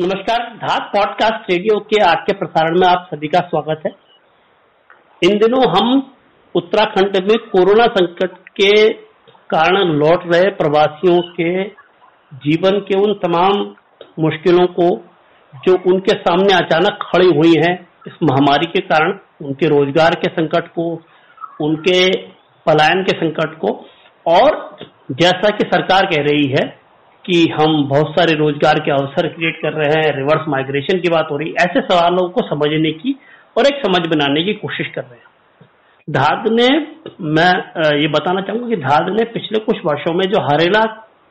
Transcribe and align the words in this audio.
नमस्कार 0.00 0.38
धात 0.56 0.82
podcast 0.82 1.50
radio 1.50 1.78
के 1.80 2.02
आज 2.02 2.16
के 2.26 2.32
प्रसारण 2.32 2.80
में 2.80 2.86
आप 2.88 3.08
सभी 3.14 3.28
का 3.28 3.40
स्वागत 3.40 3.82
है। 3.86 3.92
इन 5.22 5.38
दिनों 5.38 5.62
हम 5.70 6.12
उत्तराखंड 6.54 7.16
में 7.16 7.38
कोरोना 7.38 7.84
संकट 7.84 8.32
के 8.48 8.92
कारण 9.28 9.78
लौट 9.78 10.34
रहे 10.34 10.50
प्रवासियों 10.50 11.20
के 11.20 11.64
जीवन 12.32 12.80
के 12.80 12.98
उन 13.00 13.14
तमाम 13.14 13.74
मुश्किलों 14.18 14.66
को 14.66 14.88
जो 15.54 15.92
उनके 15.92 16.12
सामने 16.12 16.54
अचानक 16.54 16.98
खड़ी 17.02 17.26
हुई 17.26 17.54
हैं, 17.56 17.88
इस 18.06 18.12
महामारी 18.22 18.66
के 18.66 18.80
कारण, 18.80 19.18
उनके 19.42 19.66
रोज़गार 19.66 20.10
के 20.14 20.28
संकट 20.28 20.68
को, 20.68 21.02
उनके 21.60 22.26
पलायन 22.66 23.02
के 23.02 23.16
संकट 23.16 23.58
को, 23.58 23.86
और 24.26 24.76
जैसा 25.12 25.50
कि 25.50 25.64
सरकार 25.64 26.06
कह 26.06 26.22
रही 26.22 26.50
है 26.50 26.83
कि 27.24 27.36
हम 27.50 27.76
बहुत 27.88 28.10
सारे 28.10 28.34
रोज़गार 28.34 28.78
के 28.78 28.90
अवसर 28.92 29.28
क्रिएट 29.28 29.60
कर 29.62 29.72
रहे 29.72 30.00
हैं 30.00 30.16
रिवर्स 30.16 30.48
माइग्रेशन 30.48 31.00
की 31.00 31.08
बात 31.08 31.28
हो 31.30 31.36
रही 31.36 31.48
है। 31.48 31.54
ऐसे 31.60 31.80
सवालों 31.82 32.28
को 32.28 32.42
समझने 32.48 32.90
की 32.94 33.14
और 33.56 33.66
एक 33.66 33.80
समझ 33.86 34.06
बनाने 34.08 34.42
की 34.44 34.54
कोशिश 34.54 34.88
कर 34.94 35.02
रहे 35.02 35.16
हैं। 35.16 35.22
धाद 36.08 36.48
ने, 36.52 36.68
मैं 37.20 37.52
ये 38.00 38.08
बताना 38.08 38.40
चाहूँगा 38.40 38.68
कि 38.68 38.76
धाद 38.76 39.08
ने 39.10 39.24
पिछले 39.32 39.58
कुछ 39.60 39.78
वर्षों 39.84 40.12
में 40.14 40.24
जो 40.26 40.40
हरेला 40.42 40.84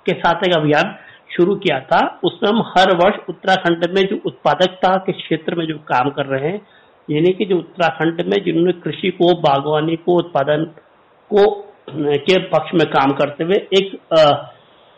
के 0.05 0.13
साथ 0.13 0.47
एक 0.47 0.55
अभियान 0.55 0.95
शुरू 1.35 1.55
किया 1.55 1.79
था, 1.81 1.99
उसमें 2.23 2.49
हम 2.49 2.61
हर 2.69 2.95
वर्ष 2.97 3.19
उत्तराखंड 3.29 3.85
में 3.95 4.01
जो 4.07 4.19
उत्पादकता 4.25 4.95
के 4.97 5.11
क्षेत्र 5.11 5.55
में 5.55 5.65
जो 5.65 5.77
काम 5.87 6.09
कर 6.09 6.25
रहे 6.25 6.49
हैं, 6.49 6.61
यानी 7.07 7.33
कि 7.33 7.45
जो 7.45 7.57
उत्तराखंड 7.57 8.21
में 8.27 8.37
जिन्होंने 8.43 8.71
कृषि 8.81 9.09
को, 9.11 9.33
बागवानी 9.41 9.95
को, 9.95 10.17
उत्पादन 10.17 10.65
को 11.31 11.45
के 11.89 12.37
पक्ष 12.49 12.73
में 12.73 12.85
काम 12.87 13.11
करते 13.11 13.43
हुए 13.43 13.55
एक 13.73 13.91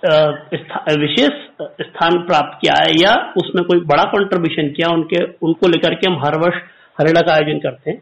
विशेष 0.05 1.33
स्थान 1.81 2.17
प्राप्त 2.25 2.57
किया 2.61 2.75
है 2.75 2.91
या 2.95 3.13
उसमें 3.37 3.63
कोई 3.65 3.79
बड़ा 3.85 4.03
कंट्रीब्यूशन 4.11 4.69
किया, 4.71 4.89
उनके, 4.89 5.23
उनको 5.41 5.67
लेकर 5.67 5.95
के 5.95 6.09
हम 6.09 6.17
हर 6.19 6.37
वर्ष 6.39 6.61
हरियाणा 6.97 7.21
का 7.21 7.33
आयोजन 7.33 7.59
करते 7.59 7.91
हैं। 7.91 7.97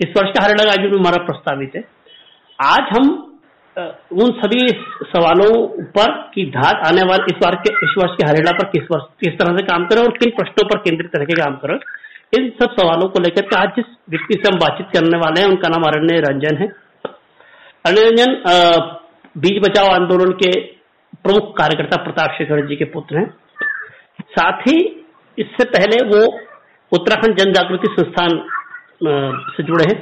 इस 0.00 0.08
वर्ष 0.16 0.30
का 0.30 0.42
हरियाणा 0.44 0.64
का 0.64 0.70
आयोजन 0.72 0.98
हमारा 0.98 1.24
प्रस्तावित 1.24 1.76
है। 1.76 1.82
आज 2.58 2.92
हम 2.92 3.06
उन 3.76 4.30
सभी 4.34 4.60
सवालों 5.06 5.50
पर 5.94 6.12
की 6.34 6.44
धात 6.50 6.86
आने 6.86 7.02
वाले 7.02 7.24
इस 7.26 7.38
बार 7.42 7.54
के, 7.56 7.72
इस 7.84 7.94
वर्ष 7.98 8.12
के 8.12 8.26
हरियाणा 8.28 8.52
पर 8.58 8.68
किस 8.70 8.86
वर्ष, 8.92 9.04
किस 9.20 9.38
तरह 9.38 9.56
से 9.56 9.64
काम 9.64 9.84
करें 9.86 10.02
और 10.02 10.12
किन 10.18 10.30
प्रश्नों 10.36 10.68
पर 10.68 10.78
केंद्रित 10.80 11.10
तरह 11.12 11.24
के 11.24 11.34
काम 11.34 11.56
करें, 11.56 11.78
इन 12.32 12.48
सब 12.60 12.72
सवालों 12.72 13.08
को 13.08 13.20
लेकर 13.22 13.42
के 13.42 13.56
आज 13.56 13.68
जिस 13.76 13.90
व्यक्ति 14.10 14.34
से 14.34 14.48
हम 14.48 14.58
बातचीत 14.58 14.86
करने 14.94 15.18
वाले 15.18 15.40
हैं, 15.40 15.48
उनका 15.48 15.68
नाम 15.68 15.82
अरण्य 15.84 16.20
रंजन 16.20 16.56
है। 16.56 16.68
अरण्य 17.84 18.02
रंजन 18.02 18.30
बीज 19.36 19.60
बचाओ 19.60 19.88
आंदोलन 19.94 20.30
के 20.42 20.50
प्रमुख 21.24 21.52
कार्यकर्ता 21.58 21.96
प्रताप 22.04 22.34
शेखर 22.38 22.66
जी 22.66 22.76
के 22.76 22.84
पुत्र 22.90 23.18
हैं। 23.18 23.28
साथ 24.32 24.60
ही 24.68 24.76
इससे 25.38 25.64
पहले 25.70 25.96
वो 26.06 26.20
उत्तराखंड 26.92 27.36
जन 27.36 27.52
जागृति 27.52 27.88
संस्थान 27.92 28.30
से 29.50 29.62
जुड़े 29.62 29.84
हैं 29.84 29.98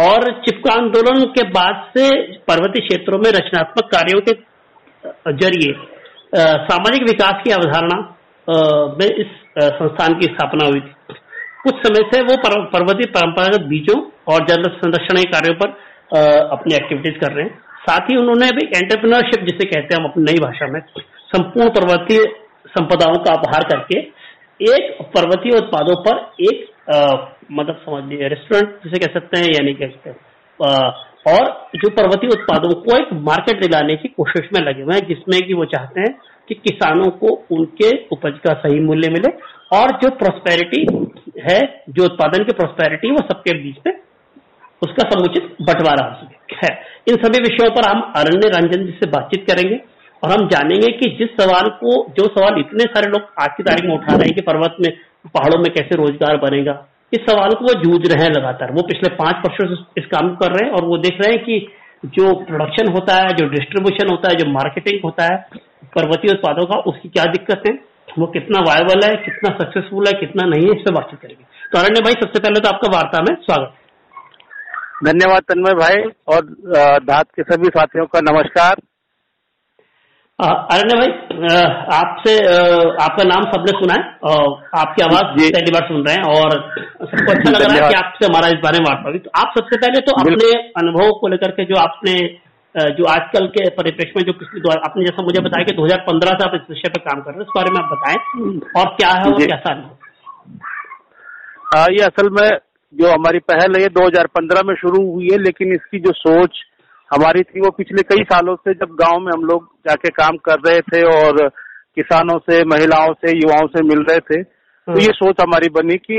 और 0.00 0.30
चिपका 0.42 0.74
आंदोलन 0.74 1.24
के 1.32 1.42
बाद 1.50 1.84
से 1.96 2.04
पर्वतीय 2.48 2.86
क्षेत्रों 2.86 3.18
में 3.18 3.30
रचनात्मक 3.30 3.90
कार्यों 3.92 4.20
के 4.20 4.34
ज़रिए 5.38 5.72
सामाजिक 6.66 7.02
विकास 7.02 7.42
की 7.44 7.50
अवधारणा 7.52 7.98
में 8.98 9.06
इस 9.06 9.32
संस्थान 9.58 10.14
की 10.14 10.26
स्थापना 10.26 10.66
हुई 10.66 10.80
थी। 10.80 11.14
कुछ 11.62 11.74
समय 11.86 12.08
से 12.12 12.20
वो 12.22 12.36
पर्वतीय 12.44 13.06
परंपरागत 13.10 13.66
बीजों 13.66 14.00
और 14.32 14.46
जल 14.46 14.62
संरक्षण 14.76 15.22
कार्यों 15.32 15.54
पर 15.56 15.68
अपनी 16.50 16.74
एक्टिविटीज़ 16.74 17.18
कर 17.20 17.32
रहे 17.32 17.44
हैं। 17.44 17.58
साथ 17.82 18.10
ही 18.10 18.16
उन्होंने 18.16 18.48
भी 18.56 18.66
एंटरप्रेन्योरशिप 18.68 19.44
जिसे 19.44 19.64
कहते 19.66 19.94
हैं 19.94 20.00
हम 20.00 20.08
अपनी 20.10 20.24
नई 20.24 20.38
भाषा 20.40 20.66
में, 20.66 20.80
संपूर्ण 21.28 21.68
पर्वतीय 21.70 22.24
संपदाओं 22.68 23.16
का 23.24 23.32
अपहार 23.32 23.64
करके 23.70 23.98
एक 24.60 25.00
पर्वतीय 25.14 25.56
उत्पादों 25.56 25.94
पर 26.02 26.18
एक 26.42 26.68
मतलब 27.52 27.80
समझ 27.86 28.02
लीजिए 28.04 28.28
रेस्टोरेंट 28.28 28.84
जिसे 28.84 28.98
कह 28.98 29.12
सकते 29.14 29.38
हैं, 29.38 29.46
यानी 29.48 29.74
कह 29.74 29.88
सकते 29.88 30.10
हैं 30.10 30.16
और 31.30 31.48
जो 31.76 31.88
पर्वतीय 31.96 32.30
उत्पादों 32.30 32.70
को 32.82 32.96
एक 32.96 33.12
मार्केट 33.24 33.60
दिलाने 33.60 33.94
की 33.96 34.08
कोशिश 34.10 34.48
में 34.54 34.60
लगे 34.60 34.82
हुए 34.82 34.94
हैं, 34.94 35.06
जिसमें 35.08 35.40
कि 35.40 35.54
वो 35.54 35.64
चाहते 35.66 36.00
हैं 36.00 36.14
कि 36.48 36.54
किसानों 36.56 37.10
को 37.18 37.34
उनके 37.56 37.90
उपज 38.12 38.38
का 38.46 38.54
सही 38.62 38.80
मूल्य 38.80 39.10
मिले 39.10 39.32
और 39.76 39.92
जो 39.98 40.10
प्रोस्पेरिटी 40.16 40.80
है, 41.42 41.58
जो 41.88 42.04
उत्पादन 42.04 42.44
की 42.44 42.52
प्रोस्पेरिटी 42.54 43.10
वो 43.10 43.26
सबके 43.28 43.54
बीच 43.58 43.76
में 43.86 43.92
उसका 44.82 45.08
समुचित 45.10 45.56
बंटवारा 45.62 46.04
हो 46.04 46.14
सके। 46.14 46.56
है 46.56 46.70
इन 47.08 47.16
सभी 47.16 47.40
विषयों 47.42 47.70
पर 47.70 47.88
हम 47.88 48.00
अरण्य 48.16 48.48
रंजन 48.48 48.84
जी 48.86 48.92
से 48.92 49.06
बातचीत 49.10 49.44
करेंगे 49.50 49.80
और 50.22 50.30
हम 50.30 50.48
जानेंगे 50.48 50.90
कि 50.92 51.08
जिस 51.18 51.30
सवाल 51.40 51.68
को, 51.68 52.06
जो 52.18 52.26
सवाल 52.28 52.58
इतने 52.60 52.84
सारे 52.84 53.10
लोग 53.10 53.22
आज 53.40 53.50
की 53.56 53.62
तारीख 53.62 53.84
में 53.84 53.94
उठा 53.94 54.14
रहे 54.14 54.26
हैं 54.26 54.34
कि 54.34 54.40
पर्वत 54.40 54.76
में, 54.80 54.90
पहाड़ों 55.26 55.58
में 55.58 55.72
कैसे 55.74 55.96
रोज़गार 55.96 56.36
बनेगा, 56.36 56.86
इस 57.12 57.20
सवाल 57.20 57.50
को 57.50 57.64
वो 57.64 57.74
जूझ 57.82 58.12
रहे 58.12 58.24
हैं 58.24 58.30
लगातार। 58.30 58.72
वो 58.72 58.82
पिछले 58.82 59.08
पाँच 59.16 59.36
वर्षों 59.36 59.74
से 59.74 60.00
इस 60.00 60.06
काम 60.06 60.28
को 60.28 60.36
कर 60.36 60.52
रहे 60.52 60.68
हैं 60.68 60.74
और 60.74 60.84
वो 60.84 60.98
देख 60.98 61.20
रहे 61.20 61.32
हैं 61.32 61.44
कि 61.44 61.66
जो 62.04 62.34
प्रोडक्शन 62.34 62.92
होता 62.92 63.16
है, 63.16 63.28
जो 63.28 63.48
डिस्ट्रीब्यूशन 63.48 64.08
होता 64.10 64.28
है, 64.28 64.34
जो 64.34 64.50
मार्केटिंग 64.50 65.00
होता 65.04 65.24
है, 65.24 65.36
पर्वतीय 65.96 66.30
उत्पादों 66.30 66.64
का, 66.66 66.78
उसकी 66.78 67.08
क्या 67.08 67.24
दिक्कत 67.24 67.62
है? 67.68 67.78
वो 68.18 68.26
कितना 68.26 68.60
वायबल 68.60 69.06
है, 69.06 69.16
कितना 69.16 69.54
सक्सेसफुल 69.58 70.06
है, 70.06 70.12
कितना 70.12 70.48
नहीं 70.48 70.66
है 70.66 70.74
इससे 70.76 70.94
बातचीत 70.94 71.20
करेंगे। 71.20 71.44
तो 71.72 71.78
अरण्य 71.78 72.00
भाई, 72.00 72.12
सबसे 72.12 72.40
पहले 72.40 72.60
तो 72.60 72.68
आपका 72.68 72.96
वार्ता 72.96 73.22
में 73.22 73.34
स्वागत। 73.34 73.74
धन्यवाद 75.02 75.42
तन्मय 75.42 75.72
भाई 75.76 76.02
और 76.32 76.44
धात 77.04 77.30
के 77.36 77.42
सभी 77.42 77.68
साथियों 77.76 78.04
का 78.06 78.20
नमस्कार। 78.20 78.82
अरण्य 80.38 80.94
भाई 80.98 81.10
आपसे 81.96 82.34
आपका 83.04 83.24
नाम 83.24 83.48
सबने 83.52 83.74
सुना 83.78 83.94
है 83.94 84.04
आपकी 84.82 85.02
आवाज़ 85.02 85.26
पहली 85.38 85.74
बार 85.74 85.84
सुन 85.88 86.04
रहे 86.06 86.14
हैं 86.14 86.22
और 86.34 86.54
सबको 87.10 87.32
अच्छा 87.32 87.50
लग 87.50 87.60
रहा 87.62 87.74
है 87.74 87.88
कि 87.88 87.96
आपसे 87.96 88.26
हमारा 88.26 88.48
इस 88.48 88.62
बारे 88.62 88.78
में 88.78 88.86
बात 88.86 89.04
हुई। 89.06 89.18
तो 89.18 89.30
आप 89.40 89.58
सबसे 89.58 89.76
पहले 89.76 90.04
तो 90.06 90.16
अपने 90.22 90.48
अनुभव 90.82 91.12
को 91.20 91.28
लेकर 91.34 91.50
के 91.60 91.64
जो 91.64 91.76
आपने 91.82 92.16
जो 92.98 93.04
आजकल 93.12 93.46
के 93.54 93.68
परिप्रेक्ष्य 93.76 94.14
में 94.16 94.24
जो 94.26 94.32
पिछले 94.40 94.74
आपने 94.80 95.04
जैसा 95.04 95.22
मुझे 95.24 95.40
बताया 95.46 95.64
कि 95.64 95.74
2015 95.76 96.36
से 96.36 96.44
आप 96.44 96.54
इस 96.54 96.64
विषय 96.70 96.88
पर 96.88 97.00
काम 97.08 97.22
कर 97.22 97.30
रहे 97.30 97.38
हैं 97.38 97.46
इस 97.46 97.54
बारे 97.56 97.70
में 97.70 97.78
आप 97.82 97.88
बताएँ 97.92 98.18
और 98.80 98.86
क्या 98.96 99.10
है 99.14 99.24
और 99.32 99.46
कैसा 99.46 99.72
अनुभव? 99.74 99.94
ये 101.92 102.02
असल 102.04 102.28
में 102.38 102.48
जो 102.92 103.08
हमारी 103.08 103.38
पहल 103.40 103.74
है, 103.76 103.82
ये 103.82 103.88
2015 103.90 104.62
में 104.66 104.74
शुरू 104.74 105.02
हुई 105.12 105.28
है, 105.32 105.38
लेकिन 105.38 105.72
इसकी 105.74 105.98
जो 105.98 106.12
सोच 106.14 106.58
हमारी 107.10 107.42
थी, 107.42 107.60
वो 107.60 107.70
पिछले 107.70 108.02
कई 108.04 108.22
सालों 108.24 108.54
से 108.56 108.74
जब 108.74 108.94
गाँव 109.00 109.20
में 109.20 109.32
हम 109.32 109.44
लोग 109.44 109.64
जाके 109.88 110.08
काम 110.12 110.36
कर 110.44 110.58
रहे 110.66 110.80
थे 110.82 111.02
और 111.08 111.48
किसानों 111.96 112.38
से, 112.40 112.62
महिलाओं 112.64 113.12
से, 113.14 113.36
युवाओं 113.38 113.66
से 113.68 113.82
मिल 113.84 114.04
रहे 114.10 114.20
थे 114.20 114.42
तो 114.42 114.98
ये 115.00 115.12
सोच 115.14 115.40
हमारी 115.40 115.68
बनी 115.68 115.96
कि 115.98 116.16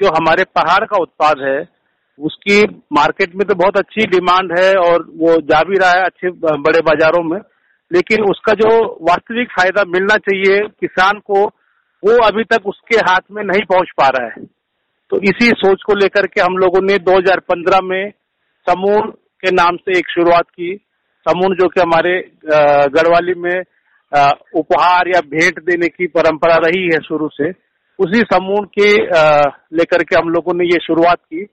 जो 0.00 0.08
हमारे 0.08 0.44
पहाड़ 0.56 0.84
का 0.84 1.00
उत्पाद 1.02 1.40
है, 1.40 1.60
उसकी 2.18 2.62
मार्केट 2.92 3.34
में 3.34 3.46
तो 3.48 3.54
बहुत 3.54 3.76
अच्छी 3.76 4.06
डिमांड 4.06 4.52
है 4.58 4.72
और 4.78 5.06
वो 5.16 5.36
जा 5.42 5.62
भी 5.68 5.78
रहा 5.78 5.90
है 5.90 6.04
अच्छे, 6.04 6.30
बड़े 6.30 6.80
बाजारों 6.80 7.22
में, 7.24 7.38
लेकिन 7.90 8.24
उसका 8.24 8.52
जो 8.54 8.68
वास्तविक 9.02 9.50
फ़ायदा 9.50 9.84
मिलना 9.88 10.16
चाहिए 10.26 10.58
किसान 10.80 11.18
को, 11.20 11.44
वो 12.02 12.16
अभी 12.26 12.44
तक 12.44 12.66
उसके 12.66 12.98
हाथ 13.08 13.32
में 13.32 13.42
नहीं 13.44 13.64
पहुँच 13.64 13.90
पा 13.98 14.08
रहा 14.08 14.26
है। 14.26 14.44
तो 15.12 15.18
इसी 15.20 15.48
सोच 15.60 15.82
को 15.86 15.94
लेकर 15.94 16.26
के 16.26 16.40
हम 16.40 16.56
लोगों 16.58 16.80
ने 16.82 16.94
2015 16.98 17.80
में 17.84 18.10
समूह 18.66 19.00
के 19.42 19.50
नाम 19.50 19.76
से 19.76 19.98
एक 19.98 20.10
शुरुआत 20.10 20.44
की। 20.50 20.74
समूह 21.26 21.54
जो 21.56 21.68
कि 21.68 21.80
हमारे 21.80 22.14
गढ़वाली 22.94 23.34
में 23.40 23.62
उपहार 24.60 25.08
या 25.08 25.20
भेंट 25.26 25.60
देने 25.64 25.88
की 25.88 26.06
परंपरा 26.06 26.56
रही 26.64 26.82
है 26.84 27.00
शुरू 27.00 27.28
से, 27.32 27.50
उसी 27.98 28.20
समूह 28.32 28.64
के 28.78 28.88
लेकर 29.76 30.02
के 30.02 30.16
हम 30.16 30.28
लोगों 30.28 30.54
ने 30.54 30.64
ये 30.64 30.80
शुरुआत 30.86 31.18
की 31.18 31.44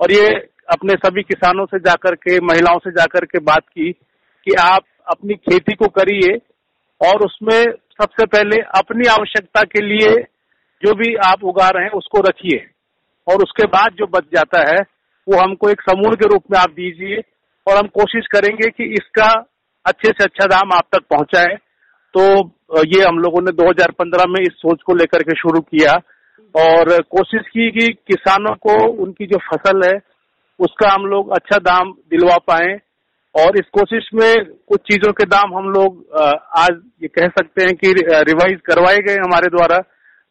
और 0.00 0.12
ये 0.12 0.26
अपने 0.72 0.94
सभी 1.06 1.22
किसानों 1.22 1.66
से 1.66 1.78
जाकर 1.78 2.14
के, 2.16 2.40
महिलाओं 2.42 2.78
से 2.78 2.90
जाकर 2.90 3.24
के 3.26 3.44
बात 3.44 3.68
की 3.68 3.90
कि 3.92 4.54
आप 4.60 4.82
अपनी 5.06 5.34
खेती 5.36 5.74
को 5.76 5.88
करिए 6.00 6.36
और 7.00 7.26
उसमें 7.26 7.60
सबसे 8.02 8.26
पहले 8.26 8.60
अपनी 8.78 9.08
आवश्यकता 9.10 9.62
के 9.62 9.86
लिए 9.86 10.14
जो 10.82 10.94
भी 10.94 11.14
आप 11.24 11.44
उगा 11.44 11.68
रहे 11.68 11.84
हैं 11.84 11.92
उसको 11.94 12.28
रखिए। 12.28 12.64
और 13.26 13.42
उसके 13.42 13.66
बाद 13.68 13.94
जो 13.98 14.06
बच 14.08 14.24
जाता 14.34 14.60
है, 14.70 14.78
वो 15.26 15.38
हमको 15.38 15.68
एक 15.70 15.80
समूह 15.80 16.14
के 16.14 16.28
रूप 16.28 16.42
में 16.52 16.58
आप 16.58 16.70
दीजिए 16.72 17.20
और 17.66 17.76
हम 17.76 17.86
कोशिश 17.94 18.26
करेंगे 18.32 18.68
कि 18.70 18.84
इसका 18.94 19.28
अच्छे 19.84 20.10
से 20.10 20.24
अच्छा 20.24 20.46
दाम 20.46 20.72
आप 20.72 20.88
तक 20.92 21.02
पहुँचाए। 21.10 21.56
तो 22.14 22.22
ये 22.86 23.02
हम 23.02 23.18
लोगों 23.18 23.40
ने 23.42 23.52
2015 23.54 24.26
में 24.28 24.40
इस 24.40 24.52
सोच 24.56 24.82
को 24.86 24.94
लेकर 24.94 25.22
के 25.22 25.36
शुरू 25.36 25.60
किया 25.62 25.92
और 26.54 26.90
कोशिश 27.10 27.48
की 27.48 27.70
कि 27.70 27.92
किसानों 28.08 28.54
को 28.56 28.74
उनकी 29.02 29.26
जो 29.26 29.38
फ़सल 29.46 29.86
है, 29.86 29.98
उसका 30.60 30.92
हम 30.92 31.06
लोग 31.06 31.32
अच्छा 31.32 31.58
दाम 31.60 31.90
दिलवा 32.10 32.36
पाए 32.48 32.74
और 33.34 33.58
इस 33.58 33.68
कोशिश 33.72 34.08
में 34.14 34.44
कुछ 34.68 34.80
चीज़ों 34.82 35.12
के 35.12 35.24
दाम 35.26 35.54
हम 35.56 35.68
लोग 35.70 36.04
आज 36.58 36.80
ये 37.02 37.08
कह 37.08 37.28
सकते 37.38 37.64
हैं 37.64 37.74
कि 37.74 37.92
रिवाइज 38.28 38.60
करवाए 38.66 38.98
गए 39.06 39.16
हमारे 39.16 39.48
द्वारा। 39.48 39.78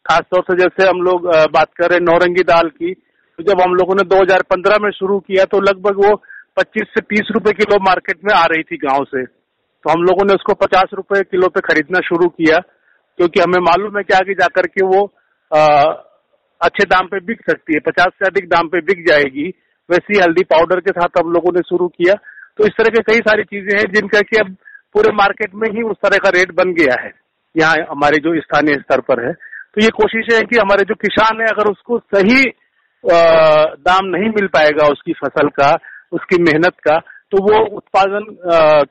खासतौर 0.06 0.42
से 0.42 0.56
जैसे 0.58 0.88
हम 0.88 1.02
लोग 1.02 1.26
बात 1.52 1.68
कर 1.76 1.88
रहे 1.90 1.98
हैं 1.98 2.04
नौरंगी 2.04 2.42
दाल 2.44 2.68
की 2.70 2.92
तो 3.38 3.42
जब 3.42 3.60
हम 3.60 3.74
लोगों 3.74 3.94
ने 3.94 4.02
2015 4.08 4.80
में 4.82 4.90
शुरू 4.90 5.18
किया 5.20 5.44
तो 5.44 5.60
लगभग 5.60 5.96
वो 5.98 6.10
25 6.56 6.90
से 6.94 7.00
30 7.12 7.30
रुपए 7.34 7.52
किलो 7.52 7.78
मार्केट 7.84 8.18
में 8.24 8.32
आ 8.34 8.44
रही 8.44 8.62
थी 8.62 8.76
गाँव 8.76 9.04
से। 9.04 9.24
तो 9.24 9.90
हम 9.90 10.02
लोगों 10.02 10.26
ने 10.26 10.34
उसको 10.34 10.54
50 10.54 10.92
रुपए 10.94 11.22
किलो 11.22 11.48
पे 11.48 11.60
खरीदना 11.60 12.00
शुरू 12.00 12.28
किया 12.30 12.58
क्योंकि 13.18 13.40
हमें 13.40 13.58
मालूम 13.60 13.96
है 13.98 14.02
कि 14.02 14.14
आगे 14.14 14.34
जाकर 14.34 14.66
के 14.66 14.84
वो 14.86 15.02
आ, 15.50 15.60
अच्छे 16.60 16.84
दाम 16.84 17.06
पे 17.06 17.20
बिक 17.24 17.40
सकती 17.50 17.74
है 17.74 17.80
पचास 17.86 18.12
से 18.18 18.26
अधिक 18.26 18.48
दाम 18.48 18.68
पे 18.68 18.80
बिक 18.82 19.06
जाएगी। 19.08 19.48
वैसी 19.88 20.18
हल्दी 20.20 20.44
पाउडर 20.44 20.80
के 20.80 20.90
साथ 20.90 21.18
हम 21.18 21.32
लोगों 21.32 21.52
ने 21.54 21.60
शुरू 21.62 21.88
किया। 21.88 22.14
तो 22.58 22.66
इस 22.66 22.72
तरह 22.78 22.90
के 22.90 23.02
कई 23.02 23.20
सारी 23.20 23.42
चीज़ें 23.44 23.78
हैं 23.78 23.84
जिनका 23.92 24.20
कि 24.20 24.36
अब 24.40 24.54
पूरे 24.94 25.12
मार्केट 25.14 25.54
में 25.54 25.68
ही 25.70 25.82
उस 25.82 25.96
तरह 26.02 26.18
का 26.24 26.30
रेट 26.36 26.52
बन 26.54 26.72
गया 26.74 27.00
है। 27.00 27.10
यहाँ 27.54 27.74
हमारे 27.90 28.18
जो 28.18 28.40
स्थानीय 28.40 28.78
स्तर 28.78 29.00
पर 29.00 29.24
है। 29.26 29.32
तो 29.76 29.82
ये 29.82 29.88
कोशिश 29.92 30.26
है 30.32 30.40
कि 30.42 30.56
हमारे 30.56 30.82
जो 30.84 30.94
किसान 30.96 31.40
है, 31.40 31.46
अगर 31.46 31.70
उसको 31.70 31.98
सही 31.98 32.42
दाम 33.04 34.06
नहीं 34.06 34.28
मिल 34.30 34.46
पाएगा 34.48 34.86
उसकी 34.88 35.12
फ़सल 35.14 35.48
का, 35.50 35.70
उसकी 36.12 36.42
मेहनत 36.42 36.74
का 36.86 36.98
तो 37.32 37.42
वो 37.44 37.58
उत्पादन 37.76 38.26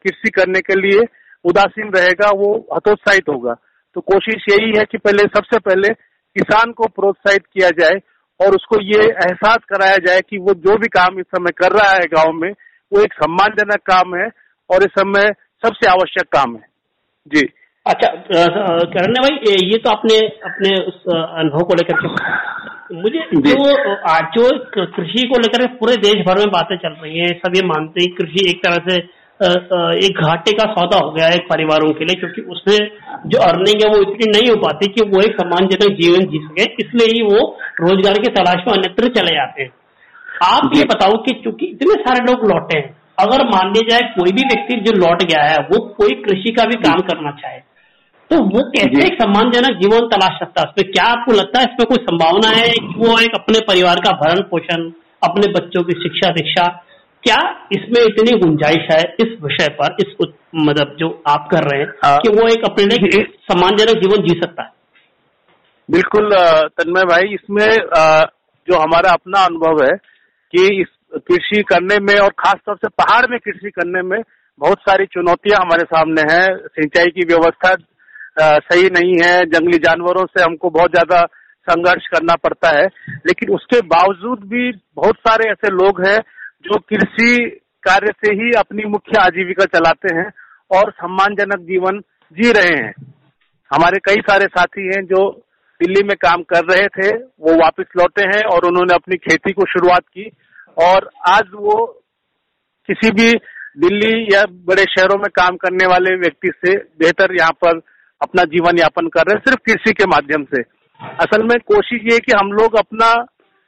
कृषि 0.04 0.30
करने 0.30 0.60
के 0.62 0.76
लिए 0.76 1.06
उदासीन 1.46 1.92
रहेगा, 1.96 2.30
वो 2.32 2.50
हतोत्साहित 2.76 3.30
होगा। 3.30 3.54
तो 3.96 4.02
कोशिश 4.04 4.46
यही 4.50 4.72
है 4.78 4.84
कि 4.92 4.98
पहले, 4.98 5.24
सबसे 5.30 5.60
पहले 5.60 5.94
किसान 6.36 6.72
को 6.72 6.88
प्रोत्साहित 6.90 7.46
किया 7.46 7.70
जाए 7.80 8.00
और 8.40 8.56
उसको 8.56 8.82
ये 8.82 9.02
एहसास 9.04 9.58
कराया 9.70 9.98
जाए 10.06 10.22
कि 10.30 10.38
वो 10.38 10.54
जो 10.60 10.78
भी 10.78 10.88
काम 10.90 11.20
इस 11.20 11.26
समय 11.28 11.52
कर 11.58 11.72
रहा 11.72 11.92
है 11.92 12.06
गाँव 12.14 12.32
में, 12.34 12.52
वो 12.52 13.02
एक 13.02 13.14
सम्मानजनक 13.14 13.82
काम 13.92 14.16
है 14.16 14.28
और 14.70 14.84
इस 14.84 14.92
समय 15.00 15.32
सबसे 15.64 15.90
आवश्यक 15.90 16.28
काम 16.36 16.56
है। 16.56 16.66
जी। 17.28 17.48
अच्छा 17.86 18.10
करण 18.92 19.14
भाई 19.14 19.56
ये 19.64 19.78
तो 19.78 19.90
आपने 19.90 20.18
अपने 20.50 20.70
उस 20.82 21.00
अनुभव 21.14 21.64
को 21.64 21.76
लेकर 21.76 21.98
के 21.98 22.12
मुझे 22.96 23.24
जो। 23.48 23.66
आज 24.10 24.30
जो 24.36 24.46
कृषि 24.76 25.28
को 25.28 25.40
लेकर 25.40 25.66
पूरे 25.74 25.96
देश 25.98 26.22
भर 26.28 26.40
में 26.40 26.52
बातें 26.52 26.76
चल 26.78 26.94
रही 27.02 27.20
हैं 27.20 27.34
सब 27.40 27.56
ये 27.56 27.64
मानते 27.64 28.04
हैं 28.04 28.14
कृषि 28.16 28.46
एक 28.52 28.62
तरह 28.66 28.80
से 28.88 28.98
एक 30.08 30.22
घाटे 30.26 30.52
का 30.52 30.66
सौदा 30.72 30.98
हो 30.98 31.12
गया 31.12 31.28
है 31.28 31.38
परिवारों 31.50 31.92
के 31.94 32.06
लिए 32.06 32.20
क्योंकि 32.20 32.42
उसमें 32.52 32.78
जो 33.26 33.42
अर्निंग 33.42 33.84
है 33.84 33.90
वो 33.96 34.00
इतनी 34.02 34.32
नहीं 34.32 34.50
हो 34.50 34.56
पाती 34.62 34.92
कि 34.94 35.06
वो 35.10 35.22
एक 35.22 35.36
सम्मानजनक 35.42 36.00
जीवन 36.00 36.26
जी 36.32 36.42
सके 36.46 36.70
इसलिए 36.84 37.10
ही 37.10 37.22
वो 37.28 37.44
रोज़गार 37.82 38.22
की 38.24 38.34
तलाश 38.38 38.64
में 38.68 38.74
अन्यत्र 38.74 39.12
चले 39.20 39.36
जाते 39.36 39.62
हैं। 39.62 39.72
आप 40.48 40.78
ये 40.78 40.84
बताओ 40.94 41.18
कि 41.26 41.40
चूँकि 41.44 41.66
इतने 41.66 42.00
सारे 42.02 42.26
लोग 42.32 42.48
लौटे 42.52 42.78
हैं 42.78 42.90
अगर 43.20 43.46
मान 43.48 43.74
लिया 43.74 43.90
जाए 43.90 44.10
कोई 44.16 44.32
भी 44.32 44.44
व्यक्ति 44.46 44.80
जो 44.86 44.98
लौट 44.98 45.24
गया 45.24 45.44
है 45.44 45.58
वो 45.68 45.84
कोई 46.00 46.16
कृषि 46.24 46.52
का 46.52 46.66
भी 46.66 46.82
काम 46.84 47.06
करना 47.12 47.32
चाहे 47.42 47.60
तो 48.32 48.38
वो 48.46 48.62
कैसे 48.70 49.06
एक 49.06 49.22
सम्मानजनक 49.22 49.80
जीवन 49.80 50.08
तलाश 50.08 50.40
सकता 50.40 50.62
है? 50.62 50.68
उसमें 50.68 50.92
क्या 50.92 51.04
आपको 51.06 51.32
लगता 51.32 51.60
है? 51.60 51.66
इसमें 51.66 51.88
कोई 51.88 52.04
संभावना 52.04 52.50
है 52.50 52.70
कि 52.70 52.94
वो 52.98 53.20
एक 53.20 53.36
अपने 53.36 53.60
परिवार 53.60 54.00
का 54.00 54.12
भरण 54.12 54.42
पोषण 54.42 54.92
अपने 55.24 55.52
बच्चों 55.54 55.84
की 55.84 56.02
शिक्षा 56.02 56.30
दीक्षा 56.30 56.68
क्या 57.24 57.38
इसमें 57.72 58.02
इतनी 58.02 58.38
गुंजाइश 58.40 58.88
है 58.92 59.02
इस 59.22 59.36
विषय 59.44 59.68
पर 59.82 59.96
इस 60.00 60.16
मतलब 60.56 60.96
जो 61.00 61.10
आप 61.28 61.48
कर 61.52 61.64
रहे 61.64 61.82
हैं 61.82 61.92
हाँ। 62.06 62.18
कि 62.18 62.30
वो 62.30 62.48
एक 62.48 62.66
अपने 62.66 62.96
सम्मानजनक 63.50 64.02
जीवन 64.02 64.26
जी 64.28 64.40
सकता 64.42 64.64
है? 64.64 64.72
बिल्कुल 65.90 66.30
तन्मय 66.78 67.04
भाई 67.04 67.34
इसमें 67.34 67.70
जो 68.68 68.80
हमारा 68.80 69.12
अपना 69.12 69.46
अनुभव 69.46 69.84
है 69.84 69.96
कि 70.54 70.68
इस 70.82 70.88
कृषि 71.28 71.62
करने 71.64 72.00
में 72.00 72.16
और 72.20 72.30
खास 72.40 72.56
तौर 72.66 72.76
से 72.76 72.88
पहाड़ 72.88 73.26
में 73.32 73.40
कृषि 73.40 73.70
करने 73.70 74.02
में 74.02 74.22
बहुत 74.60 74.80
सारी 74.80 75.06
चुनौतियाँ 75.06 75.60
हमारे 75.62 75.84
सामने 75.84 76.22
हैं 76.34 76.46
सिंचाई 76.68 77.06
की 77.06 77.26
व्यवस्था 77.26 77.74
सही 78.38 78.90
नहीं 78.90 79.16
है, 79.22 79.46
जंगली 79.46 79.78
जानवरों 79.80 80.26
से 80.28 80.44
हमको 80.44 80.70
बहुत 80.70 80.92
ज़्यादा 80.92 81.22
संघर्ष 81.68 82.08
करना 82.08 82.36
पड़ता 82.44 82.70
है। 82.70 82.86
लेकिन 83.28 83.54
उसके 83.56 83.82
बावजूद 83.88 84.40
भी 84.50 84.72
बहुत 84.96 85.16
सारे 85.20 85.50
ऐसे 85.52 85.70
लोग 85.72 86.02
हैं 86.08 86.18
जो 86.66 86.80
कृषि 86.80 87.38
कार्य 87.84 88.12
से 88.18 88.34
ही 88.34 88.52
अपनी 88.58 88.86
मुख्य 88.90 89.20
आजीविका 89.20 89.66
चलाते 89.68 90.16
हैं 90.16 90.30
और 90.72 90.92
सम्मानजनक 90.92 91.66
जीवन 91.68 92.00
जी 92.36 92.52
रहे 92.52 92.76
हैं। 92.76 92.94
हमारे 93.72 94.00
कई 94.06 94.22
सारे 94.22 94.46
साथी 94.48 94.88
हैं 94.88 95.04
जो 95.06 95.30
दिल्ली 95.82 96.04
में 96.04 96.16
काम 96.18 96.42
कर 96.44 96.64
रहे 96.66 96.88
थे, 96.88 97.10
वो 97.16 97.56
वापस 97.56 97.86
लौटे 97.98 98.26
हैं 98.28 98.44
और 98.46 98.68
उन्होंने 98.68 98.94
अपनी 98.94 99.16
खेती 99.20 99.52
को 99.54 99.66
शुरुआत 99.70 100.04
की। 100.08 100.30
और 100.78 101.10
आज 101.30 101.50
वो 101.54 101.86
किसी 102.90 103.12
भी 103.12 103.32
दिल्ली 103.80 104.24
या 104.26 104.44
बड़े 104.68 104.84
शहरों 104.90 105.18
में 105.18 105.30
काम 105.36 105.56
करने 105.58 105.86
वाले 105.86 106.16
व्यक्ति 106.18 106.52
से 106.58 106.76
बेहतर 107.00 107.36
यहाँ 107.36 107.52
पर 107.64 107.80
अपना 108.24 108.44
जीवन 108.44 108.78
यापन 108.80 109.08
कर 109.08 109.22
रहे 109.22 109.36
हैं, 109.36 109.42
सिर्फ़ 109.42 109.60
कृषि 109.66 109.94
के 109.94 110.06
माध्यम 110.06 110.44
से। 110.44 110.62
असल 111.02 111.44
में 111.44 111.58
कोशिश 111.60 112.02
ये 112.14 112.20
कि 112.20 112.32
हम 112.32 112.52
लोग 112.52 112.76
अपना 112.76 113.14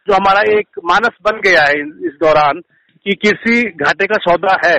जो 0.07 0.13
हमारा 0.13 0.41
एक 0.59 0.67
मानस 0.85 1.15
बन 1.25 1.39
गया 1.39 1.61
है 1.61 1.79
इस 1.79 2.17
दौरान 2.23 2.61
कि 3.05 3.15
कृषि 3.15 3.61
घाटे 3.81 4.05
का 4.05 4.15
सौदा 4.21 4.57
है, 4.65 4.75